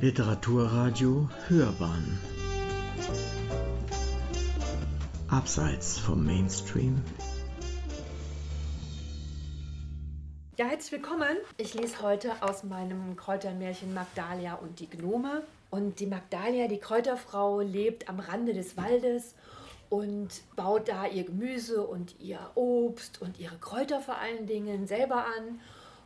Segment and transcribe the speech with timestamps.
[0.00, 2.18] Literaturradio Hörbahn
[5.28, 7.04] Abseits vom Mainstream
[10.56, 11.36] Ja, herzlich willkommen.
[11.58, 15.42] Ich lese heute aus meinem Kräutermärchen Magdalia und die Gnome.
[15.68, 19.34] Und die Magdalia, die Kräuterfrau, lebt am Rande des Waldes
[19.90, 25.26] und baut da ihr Gemüse und ihr Obst und ihre Kräuter vor allen Dingen selber
[25.26, 25.60] an.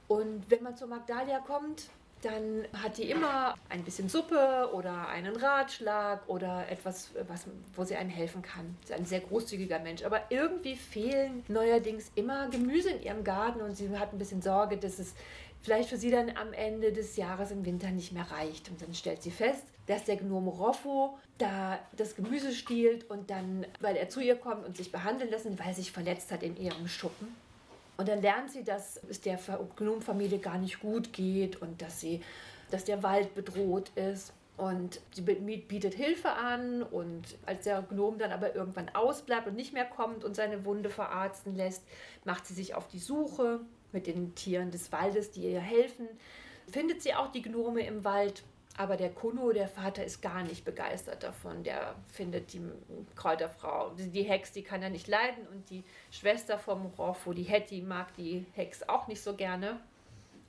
[0.08, 1.90] Und wenn man zur Magdalia kommt,
[2.24, 7.96] dann hat die immer ein bisschen Suppe oder einen Ratschlag oder etwas, was, wo sie
[7.96, 8.76] einem helfen kann.
[8.84, 10.04] Sie ist ein sehr großzügiger Mensch.
[10.04, 14.76] Aber irgendwie fehlen neuerdings immer Gemüse in ihrem Garten und sie hat ein bisschen Sorge,
[14.76, 15.14] dass es
[15.62, 18.68] vielleicht für sie dann am Ende des Jahres im Winter nicht mehr reicht.
[18.70, 23.66] Und dann stellt sie fest, dass der Gnome Roffo da das Gemüse stiehlt und dann,
[23.80, 26.56] weil er zu ihr kommt und sich behandeln lassen, weil er sich verletzt hat in
[26.56, 27.28] ihrem Schuppen,
[27.96, 29.38] und dann lernt sie, dass es der
[29.76, 32.22] Gnomenfamilie gar nicht gut geht und dass, sie,
[32.70, 34.32] dass der Wald bedroht ist.
[34.56, 39.72] Und sie bietet Hilfe an und als der Gnome dann aber irgendwann ausbleibt und nicht
[39.72, 41.82] mehr kommt und seine Wunde verarzten lässt,
[42.24, 43.60] macht sie sich auf die Suche
[43.90, 46.06] mit den Tieren des Waldes, die ihr helfen.
[46.70, 48.44] Findet sie auch die Gnome im Wald
[48.76, 51.62] aber der Kuno, der Vater, ist gar nicht begeistert davon.
[51.62, 52.60] Der findet die
[53.14, 55.46] Kräuterfrau, die Hex, die kann er nicht leiden.
[55.46, 59.78] Und die Schwester vom Roffo, die Hetty, mag die Hex auch nicht so gerne.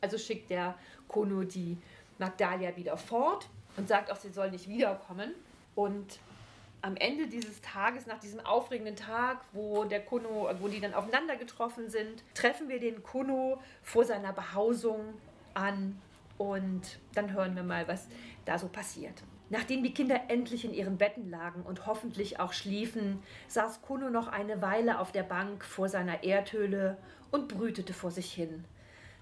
[0.02, 0.76] Also schickt der
[1.08, 1.78] Kuno die
[2.18, 5.36] Magdalia wieder fort und sagt auch, sie soll nicht wiederkommen.
[5.76, 6.20] Und
[6.82, 11.36] am Ende dieses Tages, nach diesem aufregenden Tag, wo der Kuno, wo die dann aufeinander
[11.36, 15.16] getroffen sind, treffen wir den Kuno vor seiner Behausung
[15.54, 16.00] an
[16.38, 18.08] und dann hören wir mal, was
[18.46, 19.24] da so passiert.
[19.50, 24.28] Nachdem die Kinder endlich in ihren Betten lagen und hoffentlich auch schliefen, saß Kuno noch
[24.28, 26.98] eine Weile auf der Bank vor seiner Erdhöhle
[27.32, 28.66] und brütete vor sich hin.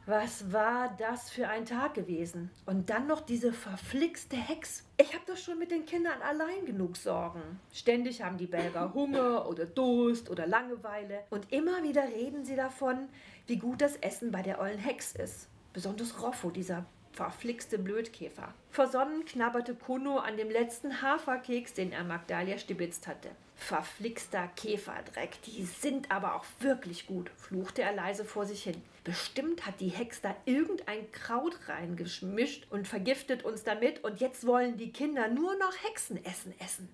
[0.05, 2.51] Was war das für ein Tag gewesen?
[2.65, 4.83] Und dann noch diese verflixte Hex.
[4.97, 7.41] Ich habe doch schon mit den Kindern allein genug Sorgen.
[7.71, 11.23] Ständig haben die Belger Hunger oder Durst oder Langeweile.
[11.29, 13.07] Und immer wieder reden sie davon,
[13.47, 15.47] wie gut das Essen bei der ollen Hex ist.
[15.71, 18.53] Besonders Roffo, dieser verflixte Blödkäfer.
[18.71, 23.29] Versonnen knabberte Kuno an dem letzten Haferkeks, den er Magdalia stibitzt hatte.
[23.55, 28.81] Verflixter Käferdreck, die sind aber auch wirklich gut, fluchte er leise vor sich hin.
[29.03, 34.77] Bestimmt hat die Hex da irgendein Kraut reingemischt und vergiftet uns damit und jetzt wollen
[34.77, 36.89] die Kinder nur noch Hexenessen essen.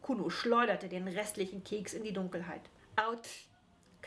[0.00, 2.62] Kuno schleuderte den restlichen Keks in die Dunkelheit.
[2.96, 3.47] Autsch,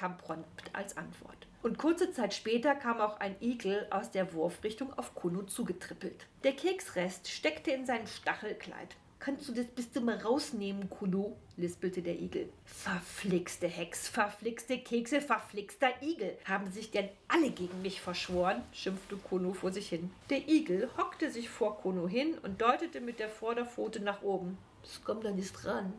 [0.01, 1.47] kam prompt als Antwort.
[1.61, 6.25] Und kurze Zeit später kam auch ein Igel aus der Wurfrichtung auf Kuno zugetrippelt.
[6.43, 8.95] Der Keksrest steckte in sein Stachelkleid.
[9.19, 11.37] Kannst du das bitte mal rausnehmen, Kuno?
[11.55, 12.49] lispelte der Igel.
[12.65, 16.35] Verflixte Hex, verflixte Kekse, verflixter Igel.
[16.45, 18.63] Haben sich denn alle gegen mich verschworen?
[18.73, 20.09] schimpfte Kuno vor sich hin.
[20.31, 24.57] Der Igel hockte sich vor Kuno hin und deutete mit der Vorderpfote nach oben.
[24.81, 25.93] Das kommt da nicht ran.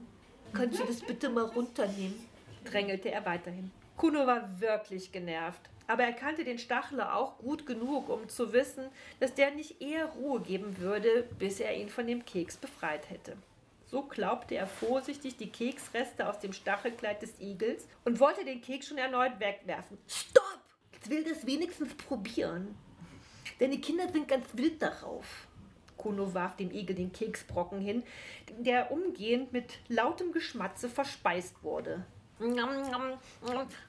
[0.52, 2.18] Kannst du das bitte mal runternehmen?
[2.64, 3.70] drängelte er weiterhin.
[3.96, 5.60] Kuno war wirklich genervt.
[5.86, 8.86] Aber er kannte den Stachler auch gut genug, um zu wissen,
[9.20, 13.36] dass der nicht eher Ruhe geben würde, bis er ihn von dem Keks befreit hätte.
[13.86, 18.86] So klaubte er vorsichtig die Keksreste aus dem Stachelkleid des Igels und wollte den Keks
[18.86, 19.98] schon erneut wegwerfen.
[20.08, 20.60] Stopp!
[21.02, 22.74] Ich will das wenigstens probieren.
[23.60, 25.46] Denn die Kinder sind ganz wild darauf.
[25.98, 28.02] Kuno warf dem Igel den Keksbrocken hin,
[28.58, 32.06] der umgehend mit lautem Geschmatze verspeist wurde.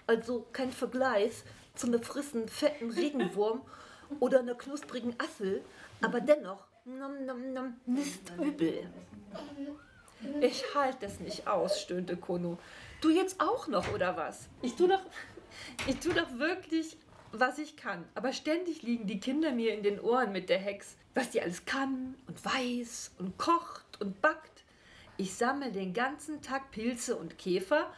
[0.08, 1.44] Also kein Vergleich
[1.75, 3.62] zu einem frischen, fetten Regenwurm
[4.19, 5.64] oder einer knusprigen Assel,
[6.02, 6.66] aber dennoch
[7.86, 8.88] nicht übel.
[10.42, 12.58] Ich halte es nicht aus, stöhnte Kono.
[13.02, 14.47] Du jetzt auch noch, oder was?
[14.62, 15.02] Ich tu doch,
[15.88, 16.97] ich tu doch wirklich,
[17.31, 18.06] was ich kann.
[18.16, 21.66] Aber ständig liegen die Kinder mir in den Ohren mit der Hex, was die alles
[21.66, 24.63] kann und weiß und kocht und backt.
[25.18, 27.92] Ich sammle den ganzen Tag Pilze und Käfer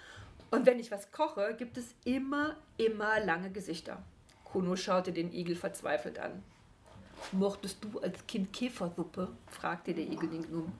[0.51, 4.01] und wenn ich was koche, gibt es immer, immer lange Gesichter.
[4.43, 6.43] Kuno schaute den Igel verzweifelt an.
[7.31, 9.29] Mochtest du als Kind Käfersuppe?
[9.47, 10.71] fragte der Igel den Gnom.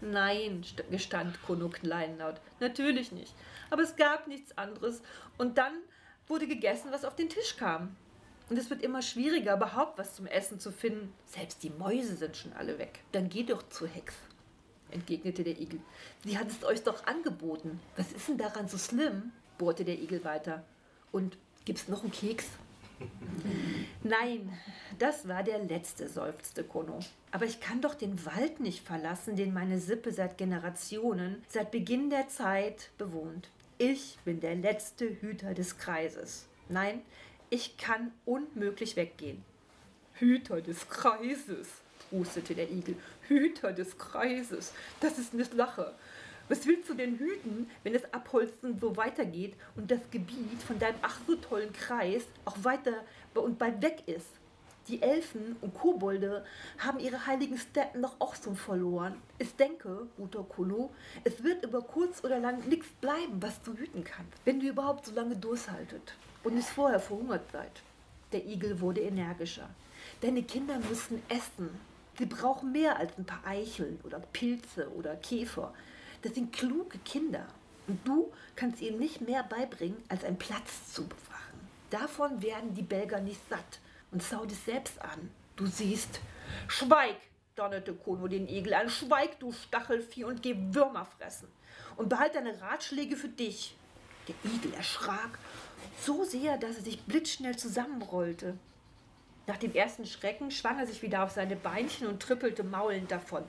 [0.00, 2.36] Nein, gestand Kuno kleinlaut.
[2.60, 3.34] Natürlich nicht.
[3.70, 5.02] Aber es gab nichts anderes.
[5.36, 5.72] Und dann
[6.26, 7.96] wurde gegessen, was auf den Tisch kam.
[8.48, 11.12] Und es wird immer schwieriger, überhaupt was zum Essen zu finden.
[11.26, 13.00] Selbst die Mäuse sind schon alle weg.
[13.12, 14.14] Dann geh doch zur Hex
[14.90, 15.80] entgegnete der Igel.
[16.24, 17.80] Sie hat es euch doch angeboten.
[17.96, 19.32] Was ist denn daran so schlimm?
[19.58, 20.64] bohrte der Igel weiter.
[21.12, 22.46] Und gibt's noch einen Keks?
[24.02, 24.52] Nein,
[24.98, 27.00] das war der letzte, seufzte Kono.
[27.30, 32.10] Aber ich kann doch den Wald nicht verlassen, den meine Sippe seit Generationen, seit Beginn
[32.10, 33.48] der Zeit bewohnt.
[33.76, 36.46] Ich bin der letzte Hüter des Kreises.
[36.68, 37.02] Nein,
[37.50, 39.44] ich kann unmöglich weggehen.
[40.14, 41.68] Hüter des Kreises,
[42.10, 42.96] hustete der Igel.
[43.28, 45.94] Hüter des Kreises, das ist eine Sache.
[46.48, 50.96] Was willst du denn hüten, wenn das Abholzen so weitergeht und das Gebiet von deinem
[51.02, 53.04] ach so tollen Kreis auch weiter
[53.34, 54.28] und bald weg ist?
[54.88, 56.46] Die Elfen und Kobolde
[56.78, 59.16] haben ihre heiligen Stätten doch auch so verloren.
[59.38, 60.90] Ich denke, guter Kuno,
[61.24, 65.04] es wird über kurz oder lang nichts bleiben, was du hüten kannst, wenn du überhaupt
[65.04, 67.82] so lange durchhaltet und nicht vorher verhungert seid.
[68.32, 69.68] Der Igel wurde energischer.
[70.22, 71.68] Deine Kinder müssen essen.
[72.18, 75.72] Sie brauchen mehr als ein paar Eicheln oder Pilze oder Käfer.
[76.22, 77.46] Das sind kluge Kinder.
[77.86, 81.68] Und du kannst ihnen nicht mehr beibringen, als einen Platz zu bewachen.
[81.90, 83.80] Davon werden die Belger nicht satt
[84.10, 85.30] und schau dich selbst an.
[85.56, 86.20] Du siehst,
[86.66, 87.16] schweig,
[87.54, 91.48] donnerte Kono den Igel an, schweig, du Stachelvieh, und geh Würmer fressen.
[91.96, 93.76] Und behalte deine Ratschläge für dich.
[94.26, 95.38] Der Igel erschrak
[96.04, 98.58] so sehr, dass er sich blitzschnell zusammenrollte.
[99.48, 103.44] Nach dem ersten Schrecken schwang er sich wieder auf seine Beinchen und trippelte maulend davon.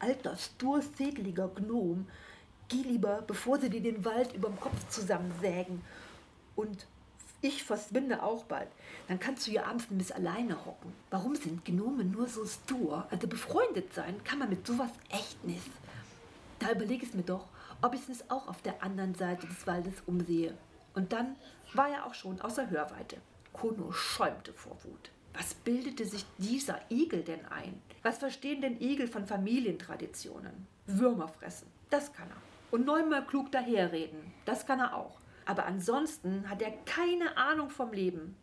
[0.00, 2.08] Alter, stursedliger Gnom,
[2.68, 5.80] geh lieber, bevor sie dir den Wald überm Kopf zusammensägen.
[6.56, 6.88] Und
[7.40, 8.66] ich verschwinde auch bald.
[9.06, 10.92] Dann kannst du ja abends ein bisschen alleine hocken.
[11.10, 13.06] Warum sind Gnome nur so stur?
[13.12, 15.70] Also befreundet sein kann man mit sowas echt nicht.
[16.58, 17.46] Da überlege ich mir doch,
[17.80, 20.58] ob ich es auch auf der anderen Seite des Waldes umsehe.
[20.94, 21.36] Und dann
[21.74, 23.18] war er auch schon außer Hörweite.
[23.52, 25.13] Kono schäumte vor Wut.
[25.36, 27.82] Was bildete sich dieser Igel denn ein?
[28.02, 30.66] Was verstehen denn Igel von Familientraditionen?
[30.86, 32.36] Würmer fressen, das kann er.
[32.70, 35.18] Und neunmal klug daherreden, das kann er auch.
[35.44, 38.36] Aber ansonsten hat er keine Ahnung vom Leben.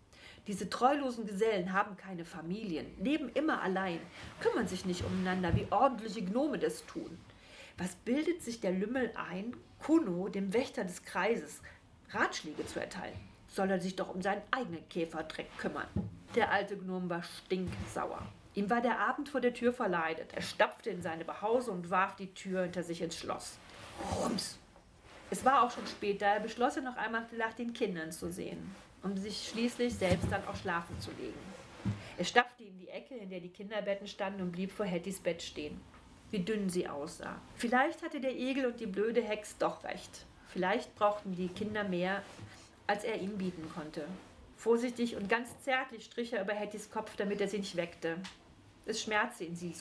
[0.48, 4.00] Diese treulosen Gesellen haben keine Familien, leben immer allein,
[4.42, 7.18] kümmern sich nicht umeinander, wie ordentliche Gnome das tun.
[7.78, 11.62] Was bildet sich der Lümmel ein, Kuno, dem Wächter des Kreises,
[12.10, 13.18] Ratschläge zu erteilen?
[13.48, 15.88] Soll er sich doch um seinen eigenen Käferdreck kümmern.
[16.36, 18.22] Der alte Gnome war stinksauer.
[18.56, 20.34] Ihm war der Abend vor der Tür verleidet.
[20.34, 23.58] Er stapfte in seine Behausung und warf die Tür hinter sich ins Schloss.
[24.16, 24.58] Rums!
[25.30, 28.76] Es war auch schon spät, da er beschloss, noch einmal nach den Kindern zu sehen,
[29.02, 31.40] um sich schließlich selbst dann auch schlafen zu legen.
[32.18, 35.42] Er stapfte in die Ecke, in der die Kinderbetten standen, und blieb vor Hettys Bett
[35.42, 35.80] stehen.
[36.30, 37.42] Wie dünn sie aussah.
[37.56, 40.26] Vielleicht hatte der Igel und die blöde Hex doch recht.
[40.48, 42.22] Vielleicht brauchten die Kinder mehr,
[42.88, 44.06] als er ihnen bieten konnte.
[44.62, 48.18] Vorsichtig und ganz zärtlich strich er über Hettys Kopf, damit er sie nicht weckte.
[48.86, 49.74] Es schmerzte ihn, sie,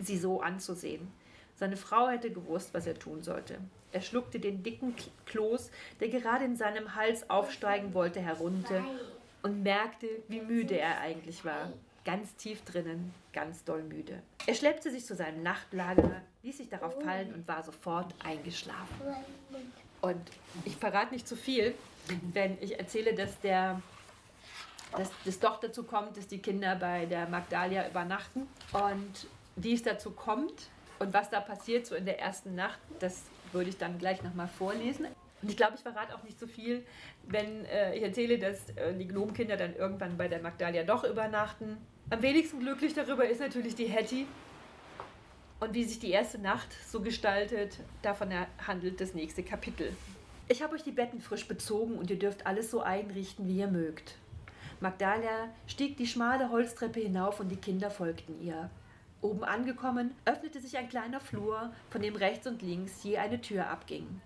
[0.00, 1.06] sie so anzusehen.
[1.54, 3.58] Seine Frau hätte gewusst, was er tun sollte.
[3.92, 5.70] Er schluckte den dicken Kloß,
[6.00, 8.84] der gerade in seinem Hals aufsteigen wollte, herunter
[9.44, 11.72] und merkte, wie müde er eigentlich war.
[12.04, 14.20] Ganz tief drinnen, ganz doll müde.
[14.48, 18.96] Er schleppte sich zu seinem Nachtlager, ließ sich darauf fallen und war sofort eingeschlafen.
[20.00, 20.28] Und
[20.64, 21.72] ich verrate nicht zu viel,
[22.32, 23.80] wenn ich erzähle, dass der
[24.96, 28.48] dass es doch dazu kommt, dass die Kinder bei der Magdalia übernachten.
[28.72, 29.26] Und
[29.56, 33.70] wie es dazu kommt, und was da passiert so in der ersten Nacht, das würde
[33.70, 35.06] ich dann gleich nochmal vorlesen.
[35.40, 36.84] Und ich glaube, ich verrate auch nicht so viel,
[37.22, 41.78] wenn äh, ich erzähle, dass äh, die Gnomenkinder dann irgendwann bei der Magdalia doch übernachten.
[42.10, 44.26] Am wenigsten glücklich darüber ist natürlich die Hetty.
[45.60, 48.32] Und wie sich die erste Nacht so gestaltet, davon
[48.66, 49.92] handelt das nächste Kapitel.
[50.48, 53.68] Ich habe euch die Betten frisch bezogen und ihr dürft alles so einrichten, wie ihr
[53.68, 54.14] mögt.
[54.80, 58.70] Magdalia stieg die schmale Holztreppe hinauf und die Kinder folgten ihr.
[59.20, 63.68] Oben angekommen, öffnete sich ein kleiner Flur, von dem rechts und links je eine Tür
[63.68, 64.20] abging.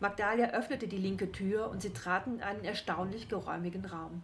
[0.00, 4.22] Magdalia öffnete die linke Tür und sie traten in einen erstaunlich geräumigen Raum.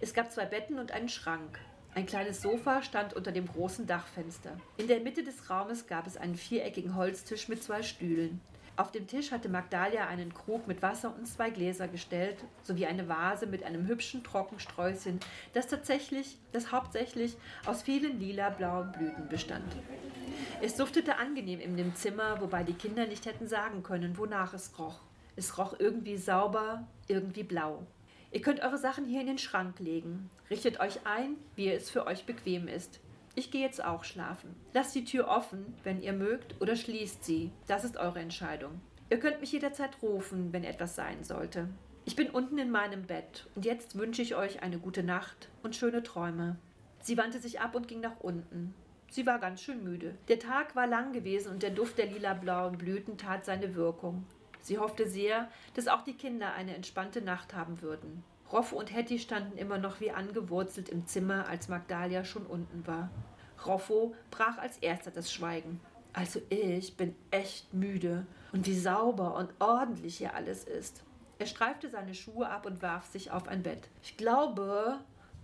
[0.00, 1.58] Es gab zwei Betten und einen Schrank.
[1.94, 4.56] Ein kleines Sofa stand unter dem großen Dachfenster.
[4.78, 8.40] In der Mitte des Raumes gab es einen viereckigen Holztisch mit zwei Stühlen.
[8.78, 13.08] Auf dem Tisch hatte Magdalia einen Krug mit Wasser und zwei Gläser gestellt, sowie eine
[13.08, 15.18] Vase mit einem hübschen Trockensträußchen,
[15.52, 19.74] das tatsächlich, das hauptsächlich aus vielen lila-blauen Blüten bestand.
[20.62, 24.78] Es duftete angenehm in dem Zimmer, wobei die Kinder nicht hätten sagen können, wonach es
[24.78, 25.00] roch.
[25.34, 27.84] Es roch irgendwie sauber, irgendwie blau.
[28.30, 30.30] Ihr könnt eure Sachen hier in den Schrank legen.
[30.50, 33.00] Richtet euch ein, wie es für euch bequem ist.
[33.38, 34.56] Ich gehe jetzt auch schlafen.
[34.74, 37.52] Lasst die Tür offen, wenn ihr mögt, oder schließt sie.
[37.68, 38.80] Das ist eure Entscheidung.
[39.10, 41.68] Ihr könnt mich jederzeit rufen, wenn etwas sein sollte.
[42.04, 45.76] Ich bin unten in meinem Bett und jetzt wünsche ich euch eine gute Nacht und
[45.76, 46.56] schöne Träume.
[47.00, 48.74] Sie wandte sich ab und ging nach unten.
[49.08, 50.16] Sie war ganz schön müde.
[50.26, 54.26] Der Tag war lang gewesen und der Duft der lila-blauen Blüten tat seine Wirkung.
[54.62, 58.24] Sie hoffte sehr, dass auch die Kinder eine entspannte Nacht haben würden.
[58.52, 63.10] Roffe und Hetty standen immer noch wie angewurzelt im Zimmer, als Magdalia schon unten war.
[63.66, 65.80] Roffo brach als erster das Schweigen.
[66.12, 71.02] Also ich bin echt müde und wie sauber und ordentlich hier alles ist.
[71.38, 73.88] Er streifte seine Schuhe ab und warf sich auf ein Bett.
[74.02, 74.98] Ich glaube,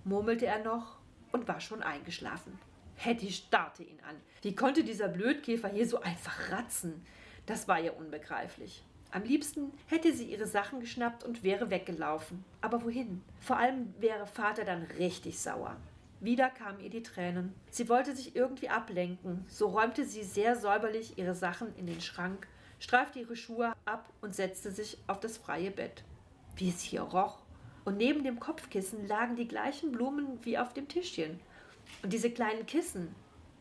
[0.05, 0.99] murmelte er noch
[1.31, 2.59] und war schon eingeschlafen.
[2.97, 4.17] Hetty starrte ihn an.
[4.43, 7.05] Wie konnte dieser Blödkäfer hier so einfach ratzen?
[7.47, 8.83] Das war ihr unbegreiflich.
[9.11, 12.45] Am liebsten hätte sie ihre Sachen geschnappt und wäre weggelaufen.
[12.61, 13.23] Aber wohin?
[13.41, 15.77] Vor allem wäre Vater dann richtig sauer.
[16.25, 17.53] Wieder kamen ihr die Tränen.
[17.69, 19.45] Sie wollte sich irgendwie ablenken.
[19.47, 22.49] So räumte sie sehr säuberlich ihre Sachen in den Schrank,
[22.81, 26.03] streifte ihre Schuhe ab und setzte sich auf das freie Bett.
[26.57, 27.43] Wie es hier roch.
[27.85, 31.41] Und neben dem Kopfkissen lagen die gleichen Blumen wie auf dem Tischchen.
[32.03, 33.15] Und diese kleinen Kissen.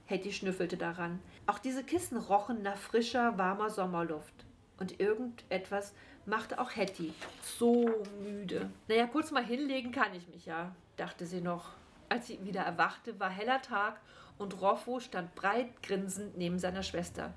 [0.05, 1.19] Hetty schnüffelte daran.
[1.47, 4.45] Auch diese Kissen rochen nach frischer, warmer Sommerluft.
[4.77, 5.93] Und irgendetwas
[6.25, 7.91] machte auch Hetty so
[8.23, 8.69] müde.
[8.87, 11.82] Naja, kurz mal hinlegen kann ich mich ja, dachte sie noch.
[12.13, 13.99] Als sie wieder erwachte, war heller Tag
[14.37, 17.33] und Roffo stand breit grinsend neben seiner Schwester.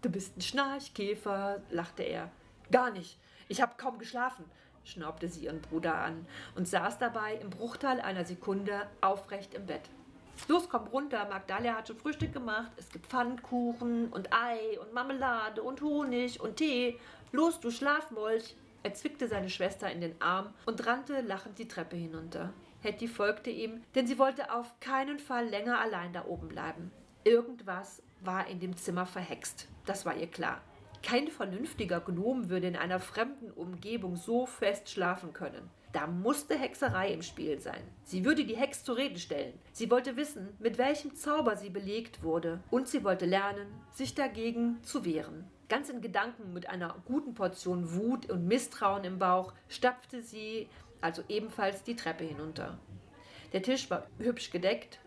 [0.00, 2.30] Du bist ein Schnarchkäfer, lachte er.
[2.70, 3.18] Gar nicht.
[3.48, 4.46] Ich habe kaum geschlafen,
[4.82, 9.90] schnaubte sie ihren Bruder an und saß dabei im Bruchteil einer Sekunde aufrecht im Bett.
[10.48, 11.28] Los, komm runter.
[11.28, 12.72] Magdalia hat schon Frühstück gemacht.
[12.78, 16.98] Es gibt Pfannkuchen und Ei und Marmelade und Honig und Tee.
[17.32, 18.56] Los, du Schlafmolch.
[18.84, 22.54] Er zwickte seine Schwester in den Arm und rannte lachend die Treppe hinunter.
[22.84, 26.92] Hetty folgte ihm, denn sie wollte auf keinen Fall länger allein da oben bleiben.
[27.24, 29.68] Irgendwas war in dem Zimmer verhext.
[29.86, 30.60] Das war ihr klar.
[31.02, 35.70] Kein vernünftiger Gnom würde in einer fremden Umgebung so fest schlafen können.
[35.92, 37.82] Da musste Hexerei im Spiel sein.
[38.02, 39.58] Sie würde die Hex zur Rede stellen.
[39.72, 42.60] Sie wollte wissen, mit welchem Zauber sie belegt wurde.
[42.70, 45.44] Und sie wollte lernen, sich dagegen zu wehren.
[45.68, 50.68] Ganz in Gedanken mit einer guten Portion Wut und Misstrauen im Bauch stapfte sie
[51.04, 52.78] also ebenfalls die Treppe hinunter.
[53.52, 55.00] Der Tisch war hübsch gedeckt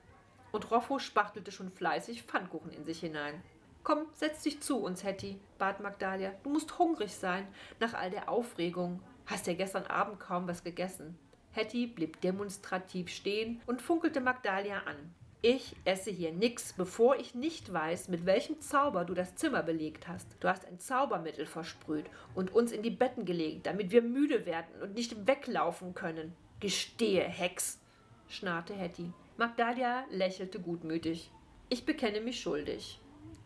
[0.51, 3.41] und Roffo spachtelte schon fleißig Pfannkuchen in sich hinein.
[3.83, 6.33] Komm, setz dich zu uns, Hetty, bat Magdalia.
[6.43, 7.47] Du musst hungrig sein
[7.79, 9.01] nach all der Aufregung.
[9.25, 11.17] Hast ja gestern Abend kaum was gegessen.
[11.51, 15.15] Hetty blieb demonstrativ stehen und funkelte Magdalia an.
[15.49, 20.09] Ich esse hier nix, bevor ich nicht weiß, mit welchem Zauber du das Zimmer belegt
[20.09, 20.27] hast.
[20.41, 24.81] Du hast ein Zaubermittel versprüht und uns in die Betten gelegt, damit wir müde werden
[24.81, 26.35] und nicht weglaufen können.
[26.59, 27.79] Gestehe, Hex,
[28.27, 29.13] schnarrte Hetty.
[29.37, 31.31] Magdalia lächelte gutmütig.
[31.69, 32.99] Ich bekenne mich schuldig.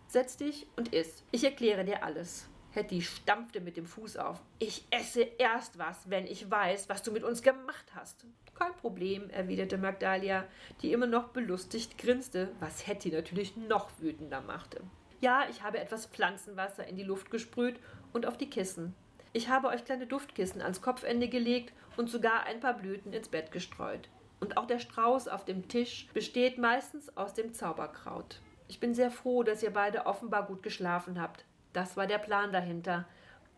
[0.07, 1.23] Setz dich und iss.
[1.29, 2.49] Ich erkläre dir alles.
[2.71, 4.41] Hetty stampfte mit dem Fuß auf.
[4.59, 8.25] Ich esse erst was, wenn ich weiß, was du mit uns gemacht hast.
[8.55, 10.45] Kein Problem, erwiderte Magdalia,
[10.81, 14.81] die immer noch belustigt grinste, was Hetty natürlich noch wütender machte.
[15.19, 17.79] Ja, ich habe etwas Pflanzenwasser in die Luft gesprüht
[18.13, 18.95] und auf die Kissen.
[19.33, 23.51] Ich habe euch kleine Duftkissen ans Kopfende gelegt und sogar ein paar Blüten ins Bett
[23.51, 24.09] gestreut.
[24.39, 28.41] Und auch der Strauß auf dem Tisch besteht meistens aus dem Zauberkraut.
[28.67, 31.45] Ich bin sehr froh, dass ihr beide offenbar gut geschlafen habt.
[31.73, 33.05] Das war der Plan dahinter.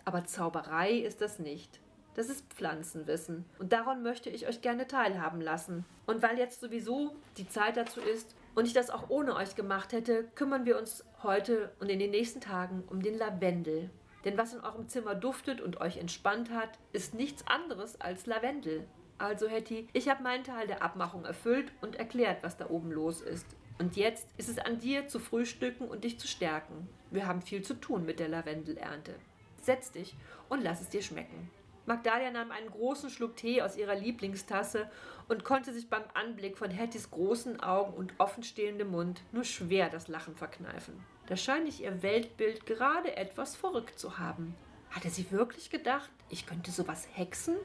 [0.05, 1.79] Aber Zauberei ist das nicht.
[2.15, 3.45] Das ist Pflanzenwissen.
[3.57, 5.85] Und daran möchte ich euch gerne teilhaben lassen.
[6.05, 9.93] Und weil jetzt sowieso die Zeit dazu ist und ich das auch ohne euch gemacht
[9.93, 13.89] hätte, kümmern wir uns heute und in den nächsten Tagen um den Lavendel.
[14.25, 18.85] Denn was in eurem Zimmer duftet und euch entspannt hat, ist nichts anderes als Lavendel.
[19.17, 23.21] Also, Hetty, ich habe meinen Teil der Abmachung erfüllt und erklärt, was da oben los
[23.21, 23.45] ist.
[23.79, 26.87] Und jetzt ist es an dir zu frühstücken und dich zu stärken.
[27.11, 29.15] Wir haben viel zu tun mit der Lavendelernte.
[29.61, 30.15] Setz dich
[30.49, 31.49] und lass es dir schmecken.
[31.85, 34.89] Magdalia nahm einen großen Schluck Tee aus ihrer Lieblingstasse
[35.27, 40.07] und konnte sich beim Anblick von Hettys großen Augen und offenstehendem Mund nur schwer das
[40.07, 41.03] Lachen verkneifen.
[41.27, 44.55] Da scheint ich ihr Weltbild gerade etwas verrückt zu haben.
[44.91, 47.55] Hatte sie wirklich gedacht, ich könnte sowas hexen?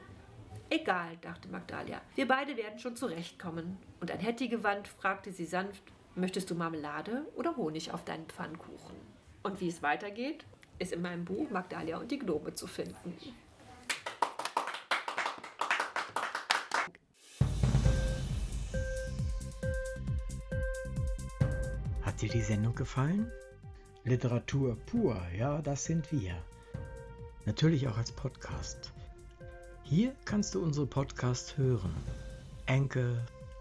[0.70, 2.00] Egal, dachte Magdalia.
[2.14, 3.78] Wir beide werden schon zurechtkommen.
[4.00, 5.82] Und an Hetty gewandt, fragte sie sanft,
[6.18, 8.96] Möchtest du Marmelade oder Honig auf deinen Pfannkuchen?
[9.44, 10.44] Und wie es weitergeht,
[10.80, 13.16] ist in meinem Buch Magdalia und die Gnome zu finden.
[22.02, 23.30] Hat dir die Sendung gefallen?
[24.02, 26.34] Literatur pur, ja, das sind wir.
[27.46, 28.92] Natürlich auch als Podcast.
[29.84, 31.94] Hier kannst du unsere Podcasts hören.
[32.66, 33.18] Anchor,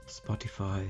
[0.07, 0.89] Spotify,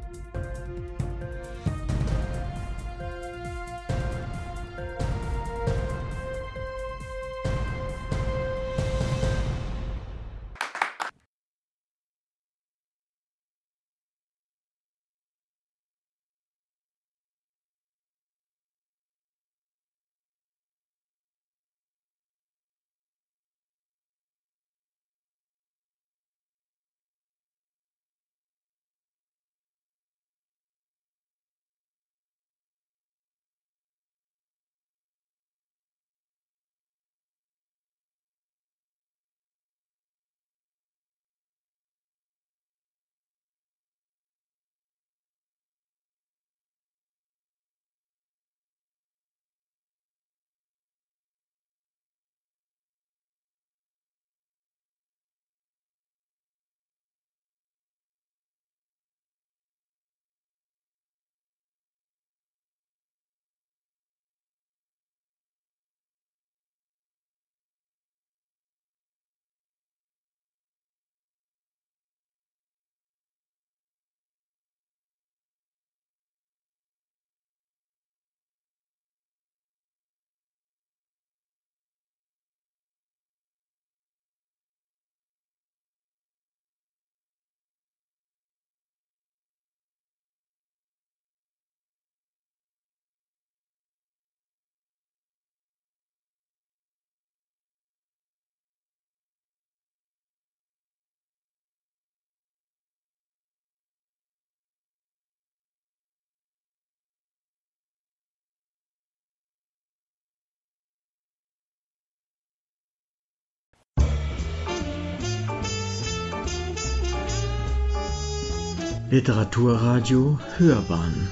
[119.11, 121.27] Literaturradio Hörbahn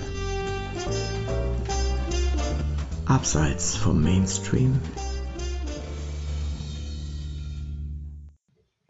[3.06, 4.82] Abseits vom Mainstream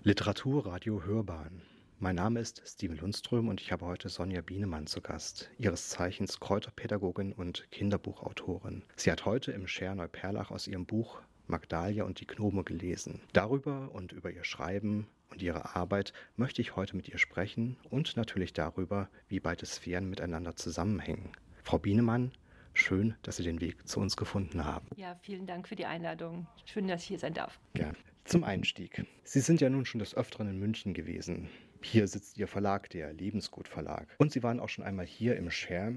[0.01, 1.61] Literaturradio Hörbahn
[1.99, 6.39] mein Name ist Steven Lundström und ich habe heute Sonja Bienemann zu Gast, ihres Zeichens
[6.39, 8.81] Kräuterpädagogin und Kinderbuchautorin.
[8.95, 13.21] Sie hat heute im Scher Neuperlach aus ihrem Buch Magdalia und die Gnome gelesen.
[13.33, 18.17] Darüber und über ihr Schreiben und ihre Arbeit möchte ich heute mit ihr sprechen und
[18.17, 21.31] natürlich darüber, wie beide Sphären miteinander zusammenhängen.
[21.63, 22.31] Frau Bienemann,
[22.73, 24.87] schön, dass Sie den Weg zu uns gefunden haben.
[24.95, 26.47] Ja, vielen Dank für die Einladung.
[26.65, 27.59] Schön, dass ich hier sein darf.
[27.73, 27.95] Gern.
[28.25, 29.05] Zum Einstieg.
[29.23, 31.49] Sie sind ja nun schon des Öfteren in München gewesen.
[31.81, 34.07] Hier sitzt Ihr Verlag, der Lebensgut Verlag.
[34.17, 35.93] Und Sie waren auch schon einmal hier im Scher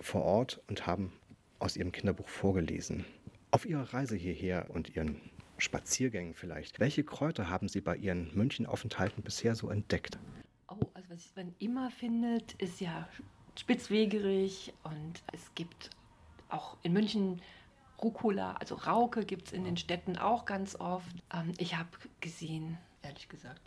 [0.00, 1.12] vor Ort und haben
[1.58, 3.04] aus Ihrem Kinderbuch vorgelesen.
[3.50, 5.20] Auf Ihrer Reise hierher und Ihren
[5.58, 10.18] Spaziergängen vielleicht, welche Kräuter haben Sie bei Ihren Münchenaufenthalten bisher so entdeckt?
[10.68, 13.08] Oh, also was man immer findet, ist ja
[13.56, 15.90] Spitzwegerich und es gibt
[16.48, 17.40] auch in München
[18.02, 21.16] Rucola, also Rauke gibt es in den Städten auch ganz oft.
[21.32, 21.88] Ähm, ich habe
[22.20, 23.60] gesehen, ehrlich gesagt,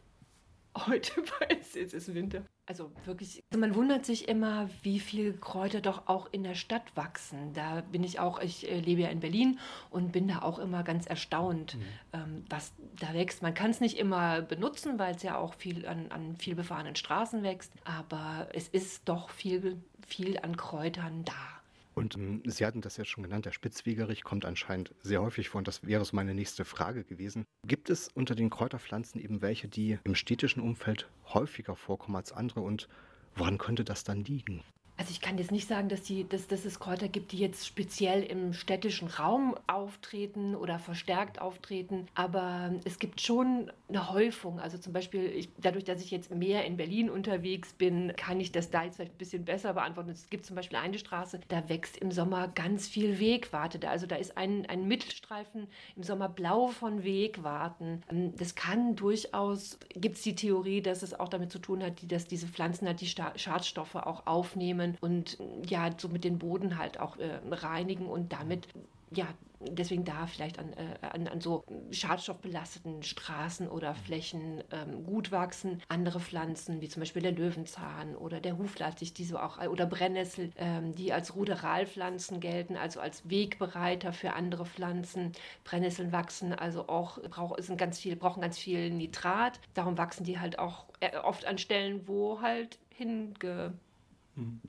[0.87, 2.43] heute, weil es ist Winter.
[2.65, 6.95] Also wirklich, also man wundert sich immer, wie viel Kräuter doch auch in der Stadt
[6.95, 7.53] wachsen.
[7.53, 10.83] Da bin ich auch, ich äh, lebe ja in Berlin und bin da auch immer
[10.83, 11.81] ganz erstaunt, mhm.
[12.13, 13.41] ähm, was da wächst.
[13.41, 16.95] Man kann es nicht immer benutzen, weil es ja auch viel an, an viel befahrenen
[16.95, 21.59] Straßen wächst, aber es ist doch viel, viel an Kräutern da.
[21.99, 25.59] Und ähm, Sie hatten das jetzt schon genannt, der Spitzwegerich kommt anscheinend sehr häufig vor
[25.59, 27.43] und das wäre so meine nächste Frage gewesen.
[27.67, 32.62] Gibt es unter den Kräuterpflanzen eben welche, die im städtischen Umfeld häufiger vorkommen als andere
[32.62, 32.88] und
[33.35, 34.63] woran könnte das dann liegen?
[34.99, 37.65] Also ich kann jetzt nicht sagen, dass, die, dass, dass es Kräuter gibt, die jetzt
[37.65, 44.59] speziell im städtischen Raum auftreten oder verstärkt auftreten, aber es gibt schon eine Häufung.
[44.59, 48.51] Also zum Beispiel, ich, dadurch, dass ich jetzt mehr in Berlin unterwegs bin, kann ich
[48.51, 50.09] das da jetzt vielleicht ein bisschen besser beantworten.
[50.09, 53.88] Es gibt zum Beispiel eine Straße, da wächst im Sommer ganz viel Wegwarte.
[53.88, 58.03] Also da ist ein, ein Mittelstreifen im Sommer blau von Wegwarten.
[58.12, 62.12] Ähm, das kann durchaus, gibt es die Theorie, dass es auch damit zu tun hat,
[62.12, 66.78] dass diese Pflanzen halt die Schadstoffe auch aufnehmen können und ja, so mit den Boden
[66.78, 68.67] halt auch äh, reinigen und damit
[69.12, 69.28] ja,
[69.60, 75.82] deswegen da vielleicht an, äh, an, an, so schadstoffbelasteten Straßen oder Flächen ähm, gut wachsen.
[75.89, 80.52] Andere Pflanzen, wie zum Beispiel der Löwenzahn oder der Huflattich, die so auch, oder Brennnessel,
[80.58, 85.32] ähm, die als Ruderalpflanzen gelten, also als Wegbereiter für andere Pflanzen.
[85.63, 89.60] Brennnesseln wachsen also auch, brauch, sind ganz viel, brauchen ganz viel Nitrat.
[89.73, 93.73] Darum wachsen die halt auch äh, oft an Stellen, wo halt hinge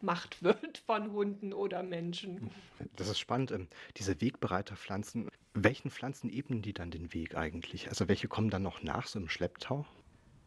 [0.00, 2.50] Macht wird von Hunden oder Menschen.
[2.96, 3.50] Das ist spannend.
[3.50, 7.88] Ähm, diese Wegbereiterpflanzen, welchen Pflanzen ebnen die dann den Weg eigentlich?
[7.88, 9.86] Also welche kommen dann noch nach, so im Schlepptau?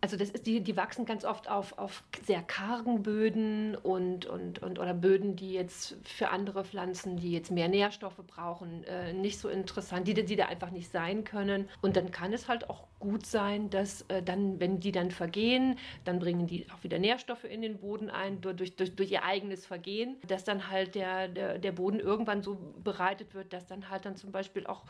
[0.04, 4.62] Also das ist, die, die wachsen ganz oft auf, auf sehr kargen Böden und, und,
[4.62, 9.40] und oder Böden, die jetzt für andere Pflanzen, die jetzt mehr Nährstoffe brauchen, äh, nicht
[9.40, 11.70] so interessant, die, die da einfach nicht sein können.
[11.82, 15.80] Und dann kann es halt auch gut sein, dass äh, dann, wenn die dann vergehen,
[16.04, 19.66] dann bringen die auch wieder Nährstoffe in den Boden ein, durch, durch, durch ihr eigenes
[19.66, 24.04] Vergehen, dass dann halt der, der, der Boden irgendwann so bereitet wird, dass dann halt
[24.04, 24.84] dann zum Beispiel auch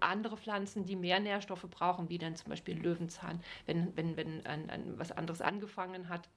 [0.00, 4.70] andere Pflanzen, die mehr Nährstoffe brauchen, wie dann zum Beispiel Löwenzahn, wenn, wenn, wenn ein,
[4.70, 6.28] ein, was anderes angefangen hat,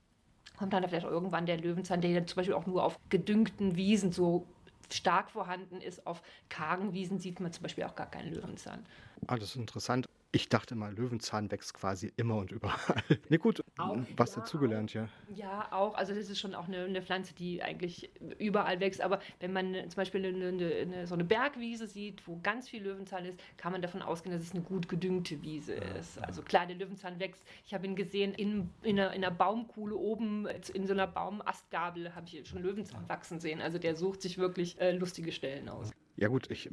[0.57, 4.11] kommt dann vielleicht irgendwann der Löwenzahn, der dann zum Beispiel auch nur auf gedüngten Wiesen
[4.11, 4.47] so
[4.91, 6.05] stark vorhanden ist.
[6.05, 8.85] Auf kargen Wiesen sieht man zum Beispiel auch gar keinen Löwenzahn.
[9.27, 10.07] Ah, das ist interessant.
[10.35, 13.03] Ich dachte mal, Löwenzahn wächst quasi immer und überall.
[13.29, 15.07] ne, gut, auch, was ja, dazugelernt, ja.
[15.35, 15.93] Ja, auch.
[15.93, 19.01] Also, das ist schon auch eine, eine, Pflanze, die eigentlich überall wächst.
[19.01, 23.25] Aber wenn man zum Beispiel eine, eine, so eine Bergwiese sieht, wo ganz viel Löwenzahn
[23.25, 26.17] ist, kann man davon ausgehen, dass es eine gut gedüngte Wiese ist.
[26.17, 27.43] Also, klar, der Löwenzahn wächst.
[27.67, 32.15] Ich habe ihn gesehen in, in, einer, in einer Baumkuhle oben, in so einer Baumastgabel,
[32.15, 33.61] habe ich schon Löwenzahn wachsen sehen.
[33.61, 35.91] Also, der sucht sich wirklich äh, lustige Stellen aus.
[36.15, 36.69] Ja gut, ich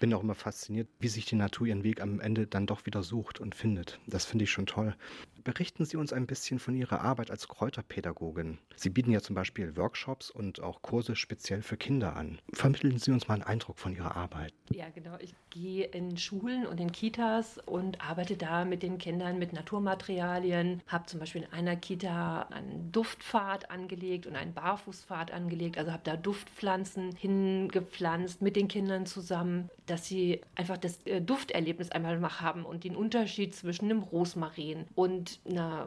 [0.00, 3.02] bin auch immer fasziniert, wie sich die Natur ihren Weg am Ende dann doch wieder
[3.02, 4.00] sucht und findet.
[4.08, 4.96] Das finde ich schon toll.
[5.44, 8.58] Berichten Sie uns ein bisschen von Ihrer Arbeit als Kräuterpädagogin.
[8.76, 12.38] Sie bieten ja zum Beispiel Workshops und auch Kurse speziell für Kinder an.
[12.52, 14.54] Vermitteln Sie uns mal einen Eindruck von Ihrer Arbeit.
[14.70, 15.16] Ja, genau.
[15.18, 20.80] Ich gehe in Schulen und in Kitas und arbeite da mit den Kindern mit Naturmaterialien.
[20.86, 25.76] Habe zum Beispiel in einer Kita einen Duftpfad angelegt und einen Barfußpfad angelegt.
[25.76, 31.90] Also habe da Duftpflanzen hingepflanzt mit den Kindern zusammen, dass sie einfach das äh, Dufterlebnis
[31.90, 35.86] einmal haben und den Unterschied zwischen dem Rosmarin und und einer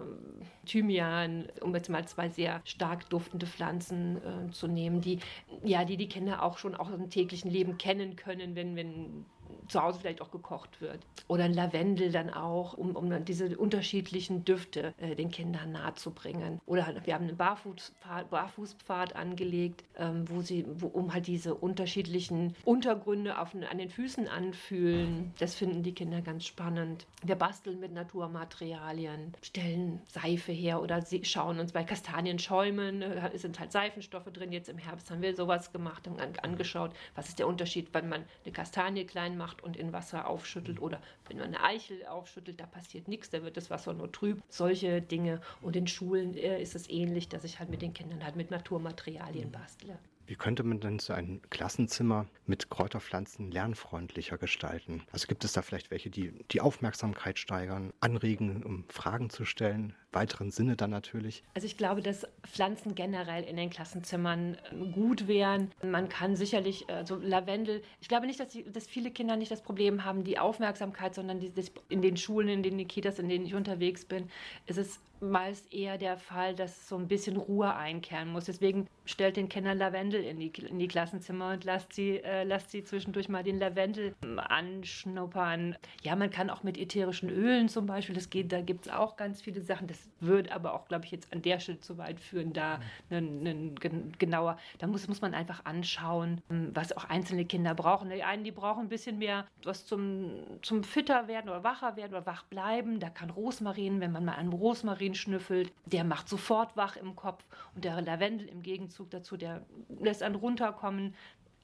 [0.66, 5.20] Thymian, um jetzt mal zwei sehr stark duftende Pflanzen äh, zu nehmen, die
[5.64, 9.26] ja, die die Kinder auch schon auch im täglichen Leben kennen können, wenn, wenn
[9.68, 11.00] zu Hause vielleicht auch gekocht wird.
[11.28, 16.60] Oder ein Lavendel dann auch, um, um diese unterschiedlichen Düfte äh, den Kindern nahezubringen.
[16.66, 22.56] Oder wir haben einen Barfußpfad, Barfußpfad angelegt, ähm, wo sie, wo, um halt diese unterschiedlichen
[22.64, 25.34] Untergründe auf, an den Füßen anfühlen.
[25.40, 27.06] Das finden die Kinder ganz spannend.
[27.24, 33.72] Wir basteln mit Naturmaterialien, stellen Seife her oder schauen uns bei Kastanienschäumen, äh, sind halt
[33.72, 34.52] Seifenstoffe drin.
[34.52, 38.24] Jetzt im Herbst haben wir sowas gemacht, haben angeschaut, was ist der Unterschied, wenn man
[38.44, 42.66] eine Kastanie klein macht und in Wasser aufschüttelt oder wenn man eine Eichel aufschüttelt, da
[42.66, 44.42] passiert nichts, da wird das Wasser nur trüb.
[44.50, 45.42] Solche Dinge.
[45.62, 48.52] Und in Schulen äh, ist es ähnlich, dass ich halt mit den Kindern halt mit
[48.52, 49.98] Naturmaterialien bastle.
[50.28, 55.04] Wie könnte man denn so ein Klassenzimmer mit Kräuterpflanzen lernfreundlicher gestalten?
[55.12, 59.94] Also gibt es da vielleicht welche, die die Aufmerksamkeit steigern, anregen, um Fragen zu stellen,
[60.12, 61.44] weiteren Sinne dann natürlich?
[61.54, 65.72] Also ich glaube, dass Pflanzen generell in den Klassenzimmern ähm, gut wären.
[65.84, 69.62] Man kann sicherlich, also Lavendel, ich glaube nicht, dass, die, dass viele Kinder nicht das
[69.62, 71.52] Problem haben, die Aufmerksamkeit, sondern die,
[71.90, 74.30] in den Schulen, in den Kitas, in denen ich unterwegs bin,
[74.66, 78.46] ist es meist eher der Fall, dass so ein bisschen Ruhe einkehren muss.
[78.46, 82.72] Deswegen stellt den Kindern Lavendel in die, in die Klassenzimmer und lasst sie, äh, lasst
[82.72, 85.76] sie zwischendurch mal den Lavendel anschnuppern.
[86.02, 89.16] Ja, man kann auch mit ätherischen Ölen zum Beispiel, das geht, da gibt es auch
[89.16, 89.88] ganz viele Sachen.
[89.88, 93.48] Das wird aber auch, glaube ich, jetzt an der Stelle zu weit führen, da einen,
[93.48, 98.10] einen, genauer, da muss, muss man einfach anschauen, was auch einzelne Kinder brauchen.
[98.10, 102.12] Die einen, die brauchen ein bisschen mehr was zum, zum fitter werden oder wacher werden
[102.12, 103.00] oder wach bleiben.
[103.00, 107.44] Da kann Rosmarin, wenn man mal an Rosmarin schnüffelt, der macht sofort wach im Kopf
[107.74, 109.66] und der Lavendel im Gegenzug dazu, der
[110.00, 111.16] lässt einen runterkommen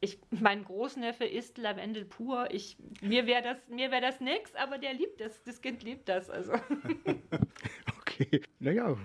[0.04, 2.50] ich, mein Großneffe isst Lavendel pur.
[2.50, 5.44] Ich, mir wäre das, wär das nix, aber der liebt das.
[5.44, 6.30] Das Kind liebt das.
[6.30, 6.54] Also.
[8.60, 8.96] Naja,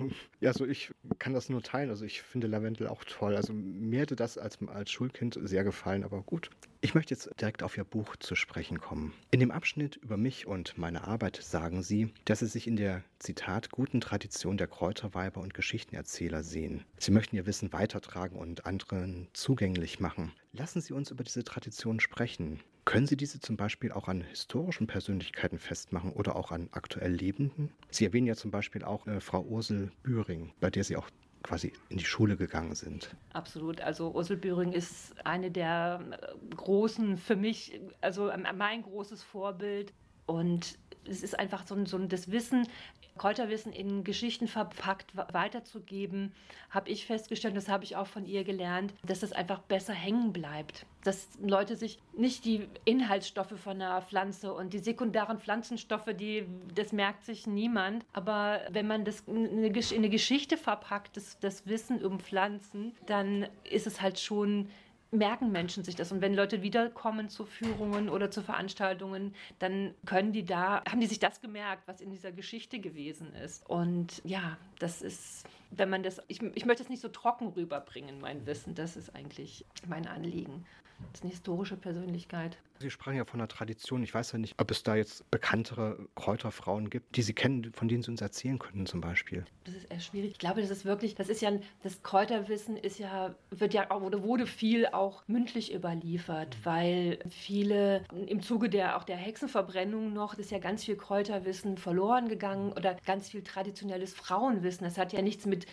[0.43, 1.91] also ich kann das nur teilen.
[1.91, 3.37] Also ich finde Lavendel auch toll.
[3.37, 6.51] Also mir hätte das als, als Schulkind sehr gefallen, aber gut.
[6.83, 9.13] Ich möchte jetzt direkt auf Ihr Buch zu sprechen kommen.
[9.31, 13.03] In dem Abschnitt über mich und meine Arbeit sagen Sie, dass Sie sich in der,
[13.19, 16.85] Zitat, guten Tradition der Kräuterweiber und Geschichtenerzähler sehen.
[16.99, 20.33] Sie möchten Ihr Wissen weitertragen und anderen zugänglich machen.
[20.53, 22.61] Lassen Sie uns über diese Tradition sprechen.
[22.87, 27.73] Können Sie diese zum Beispiel auch an historischen Persönlichkeiten festmachen oder auch an aktuell Lebenden?
[27.91, 31.11] Sie erwähnen ja zum Beispiel auch äh, Frau Ursel Bühring, bei der Sie auch
[31.43, 33.11] quasi in die Schule gegangen sind.
[33.33, 33.81] Absolut.
[33.81, 39.93] Also Ursel Bühring ist eine der äh, großen, für mich, also mein großes Vorbild.
[40.27, 42.69] Und es ist einfach so ein, so ein das Wissen,
[43.17, 46.33] Kräuterwissen in Geschichten verpackt weiterzugeben,
[46.71, 50.33] habe ich festgestellt, das habe ich auch von ihr gelernt, dass das einfach besser hängen
[50.33, 50.87] bleibt.
[51.05, 56.93] Dass Leute sich nicht die Inhaltsstoffe von einer Pflanze und die sekundären Pflanzenstoffe, die, das
[56.93, 58.05] merkt sich niemand.
[58.13, 63.87] Aber wenn man das in eine Geschichte verpackt, das, das Wissen um Pflanzen, dann ist
[63.87, 64.69] es halt schon
[65.11, 66.13] merken Menschen sich das.
[66.13, 71.07] Und wenn Leute wiederkommen zu Führungen oder zu Veranstaltungen, dann können die da, haben die
[71.07, 73.69] sich das gemerkt, was in dieser Geschichte gewesen ist.
[73.69, 78.21] Und ja, das ist, wenn man das, ich, ich möchte es nicht so trocken rüberbringen,
[78.21, 80.67] mein Wissen, das ist eigentlich mein Anliegen.
[80.99, 82.59] Das ist eine historische Persönlichkeit.
[82.79, 84.03] Sie sprachen ja von der Tradition.
[84.03, 87.89] Ich weiß ja nicht, ob es da jetzt bekanntere Kräuterfrauen gibt, die Sie kennen, von
[87.89, 89.45] denen Sie uns erzählen könnten zum Beispiel.
[89.65, 90.33] Das ist eher schwierig.
[90.33, 94.03] Ich glaube, das ist wirklich, das ist ja, das Kräuterwissen ist ja, wird ja auch,
[94.03, 100.35] oder wurde viel auch mündlich überliefert, weil viele im Zuge der, auch der Hexenverbrennung noch,
[100.35, 104.85] ist ja ganz viel Kräuterwissen verloren gegangen oder ganz viel traditionelles Frauenwissen.
[104.85, 105.67] Das hat ja nichts mit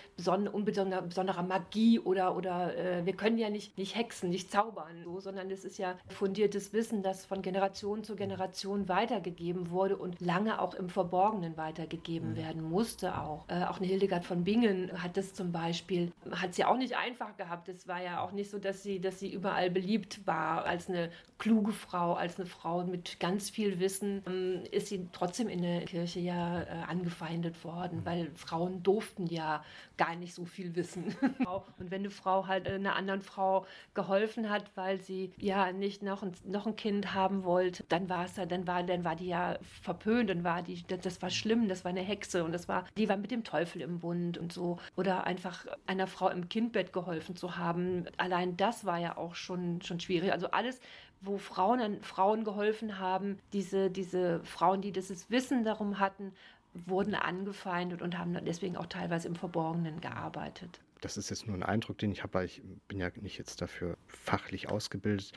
[0.54, 5.12] unbesonderer, besonderer Magie oder, oder äh, wir können ja nicht, nicht hexen, nicht zaubern, so,
[5.19, 10.19] sondern es ist ja fundiertes Wissen Wissen, das von Generation zu Generation weitergegeben wurde und
[10.19, 12.36] lange auch im Verborgenen weitergegeben mhm.
[12.36, 13.45] werden musste auch.
[13.47, 17.38] Äh, auch eine Hildegard von Bingen hat das zum Beispiel, hat sie auch nicht einfach
[17.38, 17.69] gehabt.
[17.69, 21.10] Es war ja auch nicht so, dass sie, dass sie überall beliebt war als eine
[21.38, 25.86] kluge Frau, als eine Frau mit ganz viel Wissen, ähm, ist sie trotzdem in der
[25.86, 28.06] Kirche ja äh, angefeindet worden, mhm.
[28.06, 29.63] weil Frauen durften ja
[29.97, 31.15] gar nicht so viel wissen.
[31.80, 36.24] und wenn eine Frau halt einer anderen Frau geholfen hat, weil sie ja nicht noch
[36.24, 39.58] ein, noch ein Kind haben wollte, dann war es dann war, dann war die ja
[39.82, 43.10] verpönt, dann war die, das war schlimm, das war eine Hexe und das war, die
[43.10, 44.78] war mit dem Teufel im Bund und so.
[44.96, 48.06] Oder einfach einer Frau im Kindbett geholfen zu haben.
[48.18, 50.32] Allein das war ja auch schon, schon schwierig.
[50.32, 50.80] Also alles,
[51.22, 56.34] wo Frauen Frauen geholfen haben, diese, diese Frauen, die dieses Wissen darum hatten,
[56.74, 60.80] wurden angefeindet und haben deswegen auch teilweise im Verborgenen gearbeitet.
[61.04, 63.62] Das ist jetzt nur ein Eindruck, den ich habe, weil ich bin ja nicht jetzt
[63.62, 65.34] dafür fachlich ausgebildet.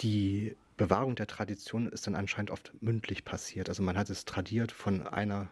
[0.00, 3.68] Die Bewahrung der Tradition ist dann anscheinend oft mündlich passiert.
[3.68, 5.48] Also man hat es tradiert von einer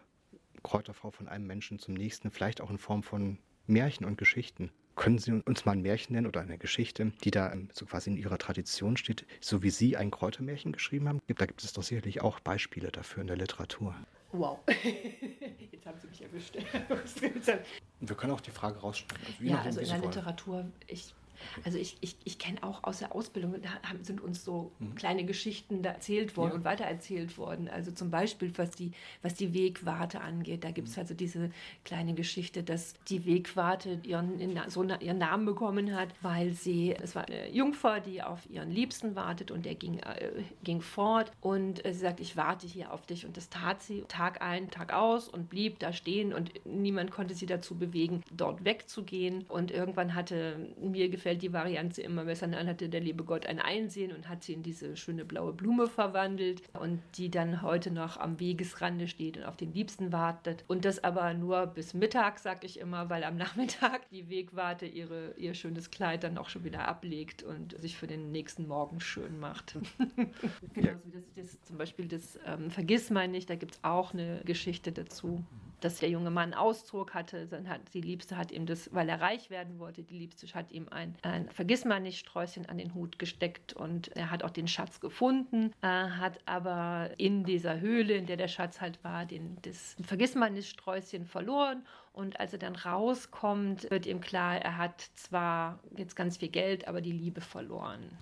[0.61, 4.71] Kräuterfrau von einem Menschen zum nächsten, vielleicht auch in Form von Märchen und Geschichten.
[4.97, 8.09] Können Sie uns mal ein Märchen nennen oder eine Geschichte, die da ähm, so quasi
[8.09, 11.21] in Ihrer Tradition steht, so wie Sie ein Kräutermärchen geschrieben haben?
[11.27, 13.95] Da gibt es doch sicherlich auch Beispiele dafür in der Literatur.
[14.31, 14.59] Wow.
[15.71, 16.57] Jetzt haben Sie mich erwischt.
[17.99, 19.21] Wir können auch die Frage rausstellen.
[19.25, 21.13] Also ja, also in der Literatur, ich
[21.63, 23.69] also ich, ich, ich kenne auch aus der Ausbildung, da
[24.03, 24.95] sind uns so mhm.
[24.95, 26.55] kleine Geschichten da erzählt worden ja.
[26.55, 27.67] und weitererzählt worden.
[27.67, 31.01] Also zum Beispiel, was die, was die Wegwarte angeht, da gibt es mhm.
[31.01, 31.51] also diese
[31.83, 37.27] kleine Geschichte, dass die Wegwarte ihren, so ihren Namen bekommen hat, weil sie, es war
[37.27, 41.93] eine Jungfer, die auf ihren Liebsten wartet und der ging, äh, ging fort und äh,
[41.93, 45.27] sie sagt, ich warte hier auf dich und das tat sie Tag ein, Tag aus
[45.27, 50.69] und blieb da stehen und niemand konnte sie dazu bewegen, dort wegzugehen und irgendwann hatte
[50.81, 52.47] mir gefällt gefällt die Variante immer besser.
[52.47, 55.87] Dann hatte der liebe Gott ein Einsehen und hat sie in diese schöne blaue Blume
[55.87, 60.63] verwandelt und die dann heute noch am Wegesrande steht und auf den Liebsten wartet.
[60.67, 65.33] Und das aber nur bis Mittag, sag ich immer, weil am Nachmittag die Wegwarte ihre,
[65.37, 69.39] ihr schönes Kleid dann auch schon wieder ablegt und sich für den nächsten Morgen schön
[69.39, 69.79] macht.
[70.73, 74.13] Genauso wie das, das, zum Beispiel das ähm, Vergiss mein nicht, da gibt es auch
[74.13, 75.43] eine Geschichte dazu
[75.85, 77.45] dass der junge Mann Auszug hatte.
[77.45, 80.71] Dann hat die Liebste hat ihm das, weil er reich werden wollte, die Liebste hat
[80.71, 85.71] ihm ein, ein Vergissmeinnicht-Sträußchen an den Hut gesteckt und er hat auch den Schatz gefunden,
[85.81, 91.25] äh, hat aber in dieser Höhle, in der der Schatz halt war, den, das Vergissmeinnicht-Sträußchen
[91.25, 96.49] verloren und als er dann rauskommt, wird ihm klar, er hat zwar jetzt ganz viel
[96.49, 98.17] Geld, aber die Liebe verloren.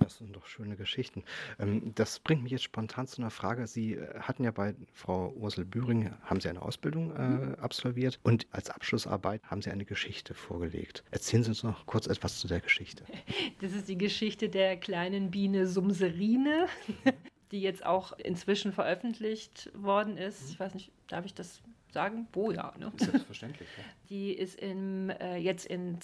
[0.00, 1.24] Das sind doch schöne Geschichten.
[1.58, 3.66] Ähm, das bringt mich jetzt spontan zu einer Frage.
[3.66, 7.54] Sie äh, hatten ja bei Frau Ursel Büring, haben Sie eine Ausbildung äh, mhm.
[7.56, 11.04] absolviert und als Abschlussarbeit haben Sie eine Geschichte vorgelegt.
[11.10, 13.04] Erzählen Sie uns noch kurz etwas zu der Geschichte.
[13.60, 16.66] Das ist die Geschichte der kleinen Biene Sumserine,
[17.52, 20.50] die jetzt auch inzwischen veröffentlicht worden ist.
[20.50, 21.62] Ich weiß nicht, darf ich das
[21.94, 22.26] sagen?
[22.30, 22.92] Boja, ne?
[22.96, 23.68] Selbstverständlich.
[23.78, 23.84] Ja.
[24.10, 26.00] Die ist im, äh, jetzt in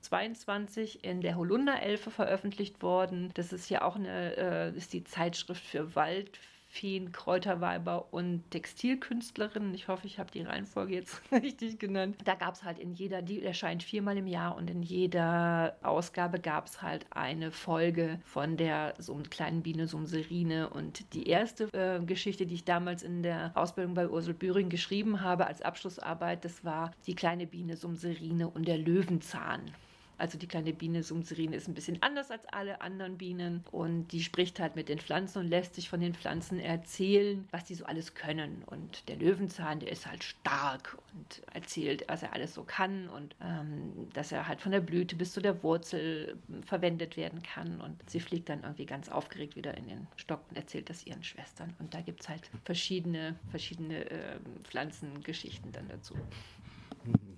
[0.00, 3.30] 2022 in der Holunderelfe veröffentlicht worden.
[3.34, 6.38] Das ist ja auch eine, äh, ist die Zeitschrift für Wald
[6.70, 9.74] Feen, Kräuterweiber und Textilkünstlerinnen.
[9.74, 12.16] Ich hoffe, ich habe die Reihenfolge jetzt richtig genannt.
[12.24, 16.38] Da gab es halt in jeder, die erscheint viermal im Jahr und in jeder Ausgabe
[16.38, 20.68] gab es halt eine Folge von der so kleinen Biene Sumserine.
[20.68, 25.22] Und die erste äh, Geschichte, die ich damals in der Ausbildung bei Ursel Büring geschrieben
[25.22, 29.72] habe als Abschlussarbeit, das war die kleine Biene Sumserine und der Löwenzahn.
[30.18, 34.22] Also die kleine Biene Sumserin ist ein bisschen anders als alle anderen Bienen und die
[34.22, 37.84] spricht halt mit den Pflanzen und lässt sich von den Pflanzen erzählen, was die so
[37.84, 38.64] alles können.
[38.66, 43.36] Und der Löwenzahn, der ist halt stark und erzählt, was er alles so kann und
[43.40, 47.80] ähm, dass er halt von der Blüte bis zu der Wurzel verwendet werden kann.
[47.80, 51.22] Und sie fliegt dann irgendwie ganz aufgeregt wieder in den Stock und erzählt das ihren
[51.22, 51.74] Schwestern.
[51.78, 56.14] Und da gibt es halt verschiedene, verschiedene äh, Pflanzengeschichten dann dazu.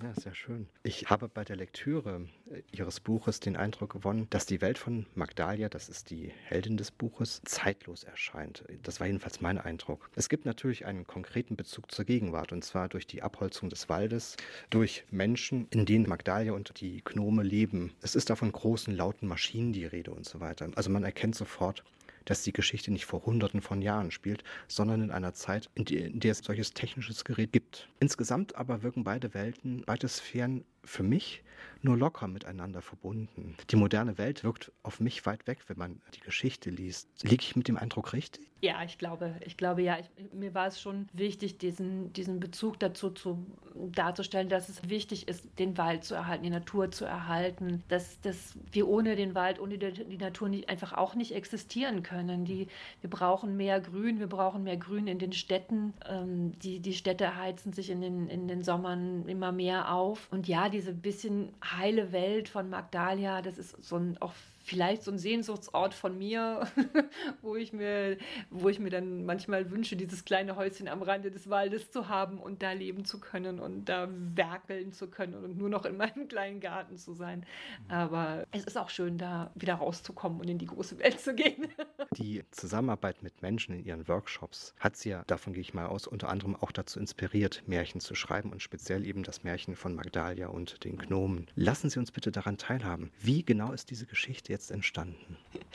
[0.02, 0.68] Ja, sehr schön.
[0.82, 5.06] Ich habe bei der Lektüre äh, Ihres Buches den Eindruck gewonnen, dass die Welt von
[5.14, 8.64] Magdalia, das ist die Heldin des Buches, zeitlos erscheint.
[8.82, 10.10] Das war jedenfalls mein Eindruck.
[10.16, 14.36] Es gibt natürlich einen konkreten Bezug zur Gegenwart, und zwar durch die Abholzung des Waldes,
[14.70, 17.92] durch Menschen, in denen Magdalia und die Gnome leben.
[18.00, 20.70] Es ist da von großen, lauten Maschinen die Rede und so weiter.
[20.76, 21.84] Also man erkennt sofort,
[22.30, 25.84] dass die Geschichte nicht vor Hunderten von Jahren spielt, sondern in einer Zeit, in,
[26.20, 27.88] der es solches technisches Gerät gibt.
[27.98, 31.42] Insgesamt aber wirken beide Welten, beide Sphären für mich
[31.82, 33.56] nur locker miteinander verbunden.
[33.70, 37.08] Die moderne Welt wirkt auf mich weit weg, wenn man die Geschichte liest.
[37.22, 38.50] Liege ich mit dem Eindruck richtig?
[38.62, 39.98] Ja, ich glaube, ich glaube ja.
[39.98, 45.28] Ich, mir war es schon wichtig, diesen, diesen Bezug dazu zu, darzustellen, dass es wichtig
[45.28, 49.60] ist, den Wald zu erhalten, die Natur zu erhalten, dass, dass wir ohne den Wald,
[49.60, 52.44] ohne die, die Natur nicht, einfach auch nicht existieren können.
[52.44, 52.68] Die,
[53.00, 55.94] wir brauchen mehr Grün, wir brauchen mehr Grün in den Städten.
[56.06, 60.28] Ähm, die, die Städte heizen sich in den, in den Sommern immer mehr auf.
[60.30, 64.32] Und ja, diese bisschen heile Welt von Magdalia, das ist so ein auch
[64.70, 66.68] vielleicht so ein Sehnsuchtsort von mir,
[67.42, 68.16] wo ich mir,
[68.50, 72.38] wo ich mir dann manchmal wünsche, dieses kleine Häuschen am Rande des Waldes zu haben
[72.38, 76.28] und da leben zu können und da werkeln zu können und nur noch in meinem
[76.28, 77.44] kleinen Garten zu sein.
[77.88, 81.66] Aber es ist auch schön, da wieder rauszukommen und in die große Welt zu gehen.
[82.16, 86.06] Die Zusammenarbeit mit Menschen in ihren Workshops hat sie ja, davon gehe ich mal aus,
[86.06, 90.48] unter anderem auch dazu inspiriert, Märchen zu schreiben und speziell eben das Märchen von Magdalia
[90.48, 91.46] und den Gnomen.
[91.54, 93.10] Lassen Sie uns bitte daran teilhaben.
[93.20, 95.36] Wie genau ist diese Geschichte jetzt jetzt entstanden?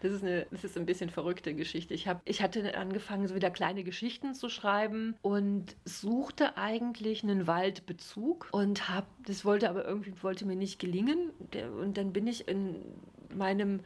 [0.00, 1.94] Das ist eine, das ist ein bisschen verrückte Geschichte.
[1.94, 7.46] Ich, hab, ich hatte angefangen, so wieder kleine Geschichten zu schreiben und suchte eigentlich einen
[7.46, 11.30] Waldbezug und habe, das wollte aber irgendwie wollte mir nicht gelingen.
[11.80, 12.76] Und dann bin ich in
[13.32, 13.80] meinem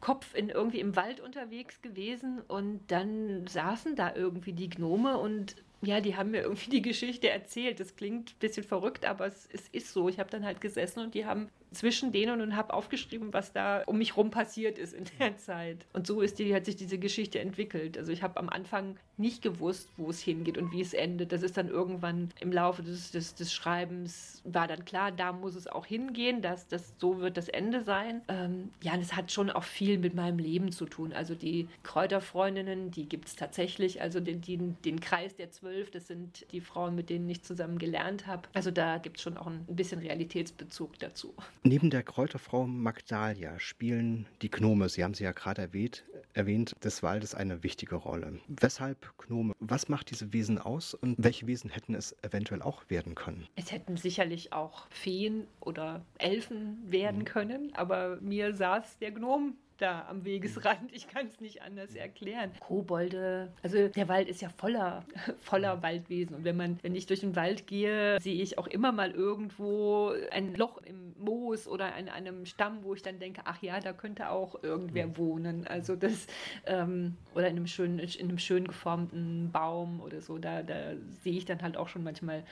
[0.00, 5.56] Kopf in irgendwie im Wald unterwegs gewesen und dann saßen da irgendwie die Gnome und
[5.82, 7.80] ja, die haben mir irgendwie die Geschichte erzählt.
[7.80, 10.08] Das klingt ein bisschen verrückt, aber es, es ist so.
[10.08, 13.82] Ich habe dann halt gesessen und die haben zwischen denen und habe aufgeschrieben, was da
[13.86, 15.86] um mich rum passiert ist in der Zeit.
[15.92, 17.98] Und so ist die, hat sich diese Geschichte entwickelt.
[17.98, 21.32] Also ich habe am Anfang nicht gewusst, wo es hingeht und wie es endet.
[21.32, 25.54] Das ist dann irgendwann im Laufe des, des, des Schreibens war dann klar, da muss
[25.54, 28.22] es auch hingehen, dass das so wird das Ende sein.
[28.28, 31.12] Ähm, ja, es hat schon auch viel mit meinem Leben zu tun.
[31.12, 34.02] Also die Kräuterfreundinnen, die gibt es tatsächlich.
[34.02, 37.78] Also den, den, den Kreis der zwölf, das sind die Frauen, mit denen ich zusammen
[37.78, 38.42] gelernt habe.
[38.52, 41.34] Also da gibt es schon auch ein bisschen Realitätsbezug dazu.
[41.66, 47.02] Neben der Kräuterfrau Magdalia spielen die Gnome, Sie haben sie ja gerade erwähnt, erwähnt, des
[47.02, 48.38] Waldes eine wichtige Rolle.
[48.46, 49.52] Weshalb Gnome?
[49.58, 53.48] Was macht diese Wesen aus und welche Wesen hätten es eventuell auch werden können?
[53.56, 57.24] Es hätten sicherlich auch Feen oder Elfen werden mhm.
[57.24, 60.92] können, aber mir saß der Gnome da am Wegesrand.
[60.92, 62.50] Ich kann es nicht anders erklären.
[62.60, 65.04] Kobolde, also der Wald ist ja voller,
[65.40, 66.36] voller Waldwesen.
[66.36, 70.12] Und wenn man, wenn ich durch den Wald gehe, sehe ich auch immer mal irgendwo
[70.30, 73.92] ein Loch im Moos oder an einem Stamm, wo ich dann denke, ach ja, da
[73.92, 75.16] könnte auch irgendwer mhm.
[75.16, 75.66] wohnen.
[75.66, 76.26] Also das,
[76.66, 81.36] ähm, oder in einem schönen, in einem schön geformten Baum oder so, da, da sehe
[81.36, 82.44] ich dann halt auch schon manchmal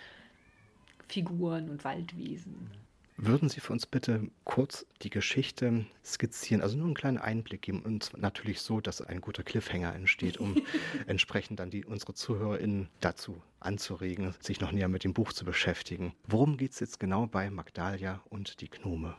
[1.09, 2.71] Figuren und Waldwesen.
[3.17, 7.83] Würden Sie für uns bitte kurz die Geschichte skizzieren, also nur einen kleinen Einblick geben
[7.83, 10.57] und natürlich so, dass ein guter Cliffhanger entsteht, um
[11.07, 16.13] entsprechend dann die, unsere ZuhörerInnen dazu anzuregen, sich noch näher mit dem Buch zu beschäftigen.
[16.27, 19.15] Worum geht es jetzt genau bei Magdalia und die Gnome?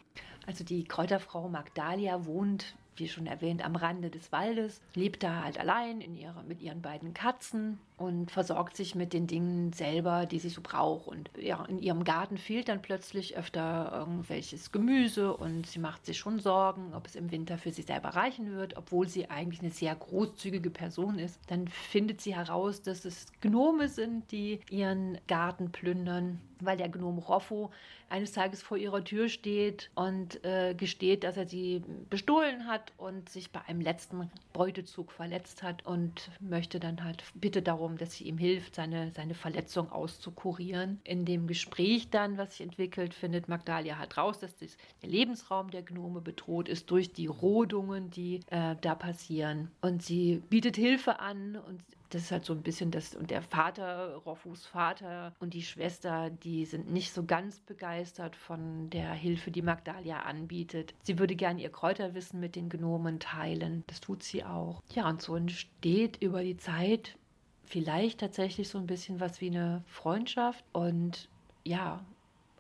[0.46, 5.60] Also die Kräuterfrau Magdalia wohnt wie schon erwähnt, am Rande des Waldes, lebt da halt
[5.60, 10.40] allein in ihre, mit ihren beiden Katzen und versorgt sich mit den Dingen selber, die
[10.40, 11.08] sie so braucht.
[11.08, 16.18] Und ja, in ihrem Garten fehlt dann plötzlich öfter irgendwelches Gemüse und sie macht sich
[16.18, 19.72] schon Sorgen, ob es im Winter für sie selber reichen wird, obwohl sie eigentlich eine
[19.72, 21.40] sehr großzügige Person ist.
[21.48, 27.22] Dann findet sie heraus, dass es Gnome sind, die ihren Garten plündern, weil der Gnome
[27.22, 27.72] Roffo
[28.10, 33.30] eines Tages vor ihrer Tür steht und äh, gesteht, dass er sie bestohlen hat und
[33.30, 38.14] sich bei einem letzten Beutezug verletzt hat und möchte dann halt bitte darum, darum, dass
[38.14, 41.00] sie ihm hilft, seine, seine Verletzung auszukurieren.
[41.04, 45.70] In dem Gespräch dann, was sich entwickelt, findet Magdalia halt raus, dass das, der Lebensraum
[45.70, 49.70] der Gnome bedroht ist durch die Rodungen, die äh, da passieren.
[49.82, 53.42] Und sie bietet Hilfe an und das ist halt so ein bisschen das, und der
[53.42, 59.52] Vater, Roffus Vater und die Schwester, die sind nicht so ganz begeistert von der Hilfe,
[59.52, 60.94] die Magdalia anbietet.
[61.04, 63.84] Sie würde gern ihr Kräuterwissen mit den Gnomen teilen.
[63.88, 64.82] Das tut sie auch.
[64.94, 67.18] Ja, und so entsteht über die Zeit
[67.66, 70.64] vielleicht tatsächlich so ein bisschen was wie eine Freundschaft.
[70.72, 71.30] Und
[71.64, 72.04] ja,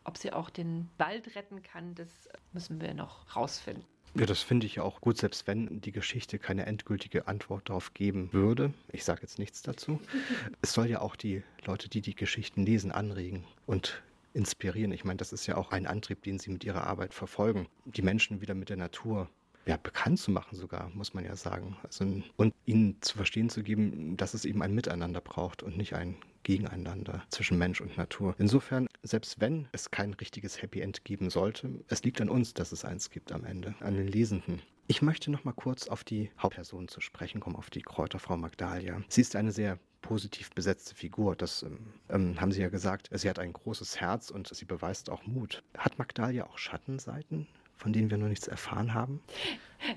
[0.03, 3.85] ob sie auch den Wald retten kann, das müssen wir noch rausfinden.
[4.17, 8.31] Ja, das finde ich auch gut, selbst wenn die Geschichte keine endgültige Antwort darauf geben
[8.31, 8.73] würde.
[8.93, 9.99] Ich sage jetzt nichts dazu.
[10.61, 14.01] es soll ja auch die Leute, die die Geschichten lesen, anregen und
[14.33, 14.93] inspirieren.
[14.93, 17.67] Ich meine, das ist ja auch ein Antrieb, den sie mit ihrer Arbeit verfolgen.
[17.83, 19.29] Die Menschen wieder mit der Natur
[19.65, 21.77] ja, bekannt zu machen sogar, muss man ja sagen.
[21.83, 22.05] Also,
[22.35, 26.17] und ihnen zu verstehen zu geben, dass es eben ein Miteinander braucht und nicht ein
[26.43, 28.35] Gegeneinander zwischen Mensch und Natur.
[28.37, 32.71] Insofern, selbst wenn es kein richtiges Happy End geben sollte, es liegt an uns, dass
[32.71, 34.61] es eins gibt am Ende, an den Lesenden.
[34.87, 39.01] Ich möchte noch mal kurz auf die Hauptperson zu sprechen kommen, auf die Kräuterfrau Magdalia.
[39.09, 41.35] Sie ist eine sehr positiv besetzte Figur.
[41.35, 43.09] Das ähm, ähm haben Sie ja gesagt.
[43.11, 45.63] Sie hat ein großes Herz und sie beweist auch Mut.
[45.75, 47.47] Hat Magdalia auch Schattenseiten?
[47.75, 49.21] Von denen wir noch nichts erfahren haben?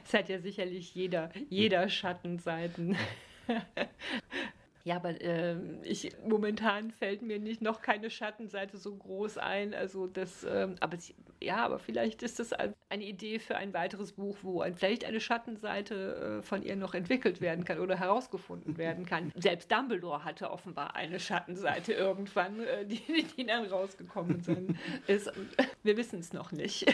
[0.04, 2.96] Es hat ja sicherlich jeder, jeder Schattenseiten.
[4.88, 9.74] Ja, aber äh, ich, momentan fällt mir nicht noch keine Schattenseite so groß ein.
[9.74, 10.96] Also das, äh, aber
[11.42, 15.20] ja, aber vielleicht ist das eine Idee für ein weiteres Buch, wo ein, vielleicht eine
[15.20, 19.30] Schattenseite äh, von ihr noch entwickelt werden kann oder herausgefunden werden kann.
[19.36, 25.30] Selbst Dumbledore hatte offenbar eine Schattenseite irgendwann, äh, die, die dann rausgekommen sind, ist.
[25.82, 26.86] Wir wissen es noch nicht.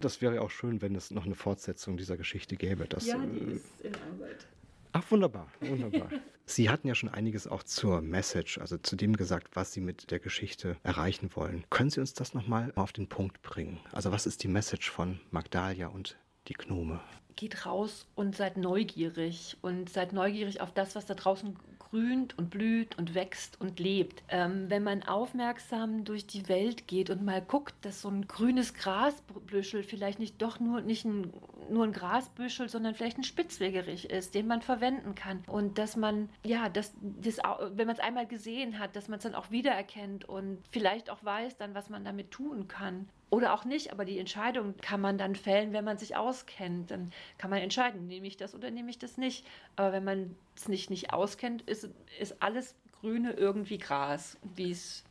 [0.00, 2.86] Das wäre auch schön, wenn es noch eine Fortsetzung dieser Geschichte gäbe.
[2.88, 4.46] Das, ja, die äh, ist in Arbeit.
[4.92, 6.10] Ach, wunderbar, wunderbar.
[6.46, 10.10] Sie hatten ja schon einiges auch zur Message, also zu dem gesagt, was Sie mit
[10.10, 11.64] der Geschichte erreichen wollen.
[11.70, 13.78] Können Sie uns das nochmal auf den Punkt bringen?
[13.92, 16.16] Also was ist die Message von Magdalia und
[16.48, 17.00] die Gnome?
[17.36, 21.56] Geht raus und seid neugierig und seid neugierig auf das, was da draußen
[21.90, 24.22] grünt und blüht und wächst und lebt.
[24.28, 28.74] Ähm, wenn man aufmerksam durch die Welt geht und mal guckt, dass so ein grünes
[28.74, 31.32] Grasbüschel vielleicht nicht doch nur nicht ein,
[31.68, 36.28] nur ein Grasbüschel, sondern vielleicht ein Spitzwegerich ist, den man verwenden kann und dass man
[36.44, 40.28] ja, dass das, wenn man es einmal gesehen hat, dass man es dann auch wiedererkennt
[40.28, 43.08] und vielleicht auch weiß dann, was man damit tun kann.
[43.30, 46.90] Oder auch nicht, aber die Entscheidung kann man dann fällen, wenn man sich auskennt.
[46.90, 49.46] Dann kann man entscheiden, nehme ich das oder nehme ich das nicht.
[49.76, 55.04] Aber wenn man es nicht, nicht auskennt, ist, ist alles Grüne irgendwie Gras, wie es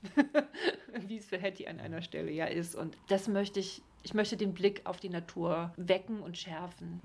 [1.26, 2.76] für Hetty an einer Stelle ja ist.
[2.76, 7.02] Und das möchte ich, ich möchte den Blick auf die Natur wecken und schärfen.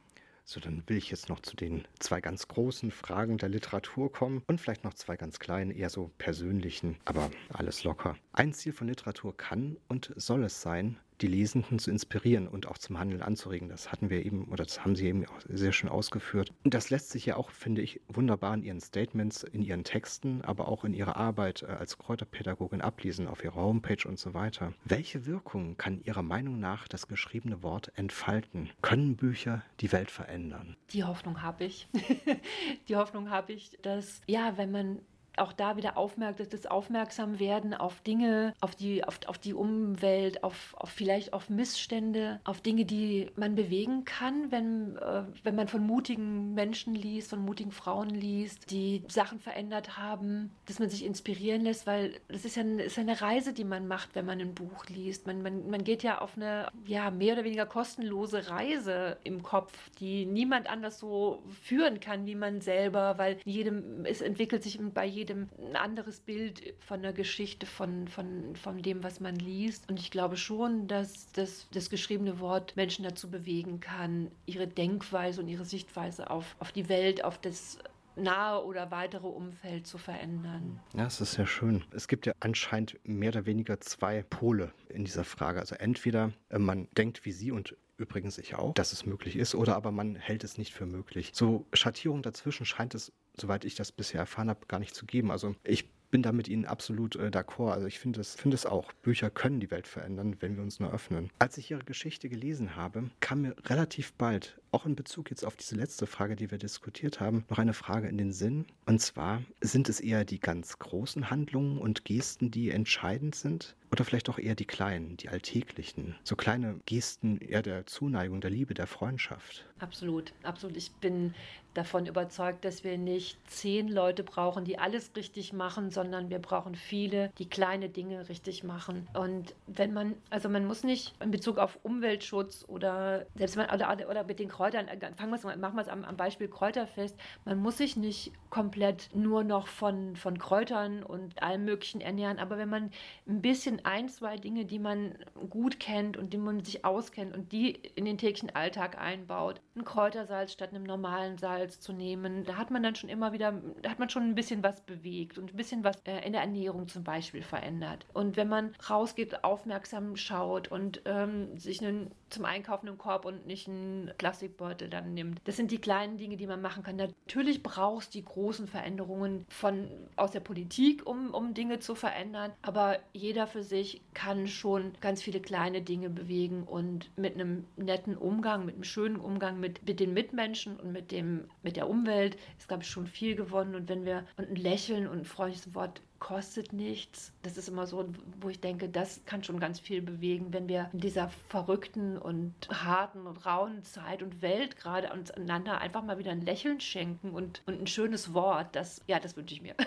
[0.46, 4.42] So, dann will ich jetzt noch zu den zwei ganz großen Fragen der Literatur kommen
[4.46, 8.18] und vielleicht noch zwei ganz kleinen, eher so persönlichen, aber alles locker.
[8.34, 12.78] Ein Ziel von Literatur kann und soll es sein, die Lesenden zu inspirieren und auch
[12.78, 13.68] zum Handeln anzuregen.
[13.68, 16.52] Das hatten wir eben, oder das haben Sie eben auch sehr schön ausgeführt.
[16.64, 20.42] Und das lässt sich ja auch, finde ich, wunderbar in Ihren Statements, in Ihren Texten,
[20.42, 24.72] aber auch in Ihrer Arbeit äh, als Kräuterpädagogin ablesen, auf Ihrer Homepage und so weiter.
[24.84, 28.70] Welche Wirkung kann Ihrer Meinung nach das geschriebene Wort entfalten?
[28.82, 30.76] Können Bücher die Welt verändern?
[30.90, 31.88] Die Hoffnung habe ich.
[32.88, 34.98] die Hoffnung habe ich, dass, ja, wenn man
[35.36, 40.74] auch da wieder aufmerkt, das Aufmerksamwerden auf Dinge, auf die, auf, auf die Umwelt, auf,
[40.78, 45.86] auf vielleicht auf Missstände, auf Dinge, die man bewegen kann, wenn, äh, wenn man von
[45.86, 51.62] mutigen Menschen liest, von mutigen Frauen liest, die Sachen verändert haben, dass man sich inspirieren
[51.62, 54.54] lässt, weil das ist ja, eine, ist eine Reise, die man macht, wenn man ein
[54.54, 55.26] Buch liest.
[55.26, 59.90] Man, man, man geht ja auf eine ja, mehr oder weniger kostenlose Reise im Kopf,
[59.98, 65.04] die niemand anders so führen kann wie man selber, weil jedem, es entwickelt sich bei
[65.04, 69.88] jedem jedem ein anderes Bild von der Geschichte, von, von, von dem, was man liest.
[69.88, 75.40] Und ich glaube schon, dass das, das geschriebene Wort Menschen dazu bewegen kann, ihre Denkweise
[75.40, 77.78] und ihre Sichtweise auf, auf die Welt, auf das
[78.16, 80.78] nahe oder weitere Umfeld zu verändern.
[80.94, 81.82] Ja, es ist sehr schön.
[81.90, 85.58] Es gibt ja anscheinend mehr oder weniger zwei Pole in dieser Frage.
[85.58, 89.54] Also entweder äh, man denkt wie Sie und übrigens ich auch, dass es möglich ist,
[89.54, 91.30] oder aber man hält es nicht für möglich.
[91.32, 95.30] So Schattierung dazwischen scheint es, soweit ich das bisher erfahren habe, gar nicht zu geben.
[95.30, 97.72] Also ich bin da mit Ihnen absolut äh, d'accord.
[97.72, 98.92] Also ich finde es, find es auch.
[98.92, 101.28] Bücher können die Welt verändern, wenn wir uns nur öffnen.
[101.40, 105.56] Als ich Ihre Geschichte gelesen habe, kam mir relativ bald, auch in Bezug jetzt auf
[105.56, 108.66] diese letzte Frage, die wir diskutiert haben, noch eine Frage in den Sinn.
[108.86, 113.76] Und zwar, sind es eher die ganz großen Handlungen und Gesten, die entscheidend sind?
[113.92, 116.16] Oder vielleicht auch eher die kleinen, die alltäglichen?
[116.24, 119.64] So kleine Gesten eher der Zuneigung, der Liebe, der Freundschaft?
[119.78, 120.76] Absolut, absolut.
[120.76, 121.32] Ich bin
[121.74, 126.74] davon überzeugt, dass wir nicht zehn Leute brauchen, die alles richtig machen, sondern wir brauchen
[126.74, 129.08] viele, die kleine Dinge richtig machen.
[129.12, 134.08] Und wenn man, also man muss nicht in Bezug auf Umweltschutz oder selbst man, oder,
[134.08, 136.48] oder mit den Kräutern, äh, fangen wir es mal, machen wir es am, am Beispiel
[136.48, 142.38] Kräuterfest, man muss sich nicht komplett nur noch von, von Kräutern und allem Möglichen ernähren,
[142.38, 142.90] aber wenn man
[143.28, 145.18] ein bisschen ein, zwei Dinge, die man
[145.50, 149.84] gut kennt und die man sich auskennt und die in den täglichen Alltag einbaut, ein
[149.84, 152.44] Kräutersalz statt einem normalen Salz, zu nehmen.
[152.44, 155.36] Da hat man dann schon immer wieder, da hat man schon ein bisschen was bewegt
[155.36, 158.06] und ein bisschen was äh, in der Ernährung zum Beispiel verändert.
[158.12, 163.46] Und wenn man rausgeht, aufmerksam schaut und ähm, sich einen, zum Einkaufen einen Korb und
[163.46, 164.12] nicht einen
[164.54, 166.96] Plastikbeutel dann nimmt, das sind die kleinen Dinge, die man machen kann.
[166.96, 172.52] Natürlich brauchst du die großen Veränderungen von, aus der Politik, um, um Dinge zu verändern,
[172.62, 178.16] aber jeder für sich kann schon ganz viele kleine Dinge bewegen und mit einem netten
[178.16, 182.36] Umgang, mit einem schönen Umgang mit, mit den Mitmenschen und mit dem mit der Umwelt
[182.58, 183.74] ist, glaube ich, schon viel gewonnen.
[183.74, 187.32] Und wenn wir und ein Lächeln und ein freundliches Wort kostet nichts.
[187.42, 188.08] Das ist immer so,
[188.40, 192.54] wo ich denke, das kann schon ganz viel bewegen, wenn wir in dieser verrückten und
[192.70, 197.30] harten und rauen Zeit und Welt gerade uns einander einfach mal wieder ein Lächeln schenken
[197.30, 198.74] und, und ein schönes Wort.
[198.74, 199.74] Das, ja, das wünsche ich mir.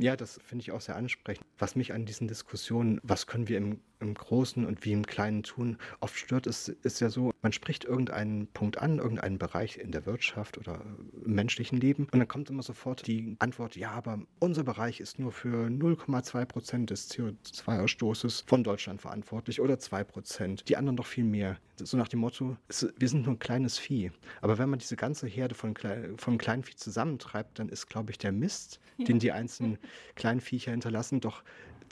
[0.00, 1.46] Ja, das finde ich auch sehr ansprechend.
[1.58, 5.42] Was mich an diesen Diskussionen, was können wir im, im Großen und wie im Kleinen
[5.42, 9.90] tun, oft stört, ist, ist ja so, man spricht irgendeinen Punkt an, irgendeinen Bereich in
[9.90, 10.80] der Wirtschaft oder
[11.24, 15.18] im menschlichen Leben und dann kommt immer sofort die Antwort, ja, aber unser Bereich ist
[15.18, 20.68] nur für 0,2 Prozent des CO2-Ausstoßes von Deutschland verantwortlich oder 2 Prozent.
[20.68, 21.58] Die anderen doch viel mehr.
[21.76, 22.56] So nach dem Motto,
[22.96, 24.12] wir sind nur ein kleines Vieh.
[24.40, 25.74] Aber wenn man diese ganze Herde von,
[26.16, 29.06] von Kleinvieh zusammentreibt, dann ist, glaube ich, der Mist, ja.
[29.06, 29.78] den die einzelnen
[30.14, 31.42] Kleinviecher hinterlassen, doch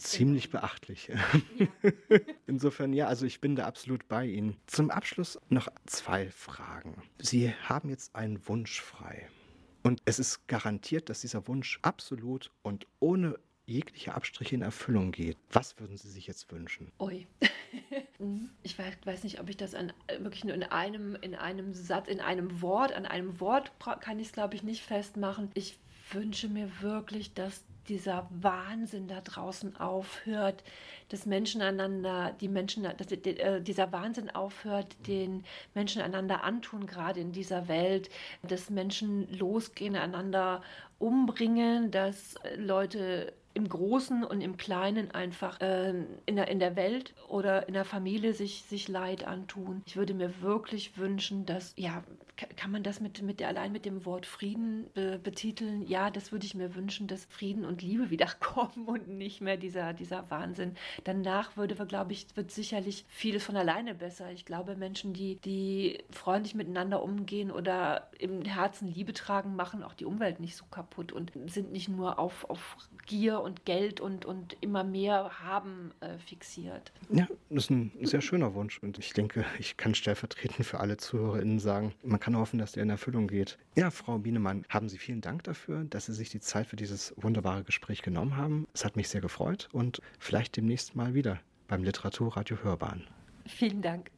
[0.03, 1.09] ziemlich beachtlich.
[1.09, 1.19] Ja.
[2.47, 4.57] Insofern, ja, also ich bin da absolut bei Ihnen.
[4.67, 7.03] Zum Abschluss noch zwei Fragen.
[7.19, 9.29] Sie haben jetzt einen Wunsch frei.
[9.83, 15.39] Und es ist garantiert, dass dieser Wunsch absolut und ohne jegliche Abstriche in Erfüllung geht.
[15.51, 16.93] Was würden Sie sich jetzt wünschen?
[17.01, 17.27] Ui.
[18.63, 22.21] ich weiß, nicht, ob ich das an, wirklich nur in einem, in einem Satz, in
[22.21, 25.51] einem Wort, an einem Wort kann ich es, glaube ich, nicht festmachen.
[25.55, 25.79] Ich
[26.11, 30.63] wünsche mir wirklich, dass dieser Wahnsinn da draußen aufhört,
[31.09, 37.21] dass Menschen einander, die Menschen, dass äh, dieser Wahnsinn aufhört, den Menschen einander antun, gerade
[37.21, 38.09] in dieser Welt,
[38.43, 40.63] dass Menschen losgehen, einander
[40.99, 45.95] umbringen, dass Leute im Großen und im Kleinen einfach äh,
[46.27, 49.83] in, der, in der Welt oder in der Familie sich, sich Leid antun.
[49.87, 52.03] Ich würde mir wirklich wünschen, dass, ja,
[52.57, 55.87] kann man das mit, mit allein mit dem Wort Frieden äh, betiteln?
[55.87, 59.93] Ja, das würde ich mir wünschen, dass Frieden und Liebe wiederkommen und nicht mehr dieser,
[59.93, 60.75] dieser Wahnsinn.
[61.05, 64.31] Danach würde, glaube ich, wird sicherlich vieles von alleine besser.
[64.33, 69.95] Ich glaube, Menschen, die, die freundlich miteinander umgehen oder im Herzen Liebe tragen, machen auch
[69.95, 72.77] die Umwelt nicht so kaputt und sind nicht nur auf, auf
[73.07, 76.93] Gier und Geld und, und immer mehr haben äh, fixiert.
[77.11, 80.97] Ja, das ist ein sehr schöner Wunsch und ich denke, ich kann stellvertretend für alle
[80.97, 83.59] ZuhörerInnen sagen, man kann hoffen, dass der in Erfüllung geht.
[83.77, 87.15] Ja, Frau Bienemann, haben Sie vielen Dank dafür, dass Sie sich die Zeit für dieses
[87.17, 88.67] wunderbare Gespräch genommen haben.
[88.73, 93.07] Es hat mich sehr gefreut und vielleicht demnächst mal wieder beim Literaturradio Hörbahn.
[93.47, 94.11] Vielen Dank.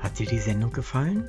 [0.00, 1.28] Hat dir die Sendung gefallen?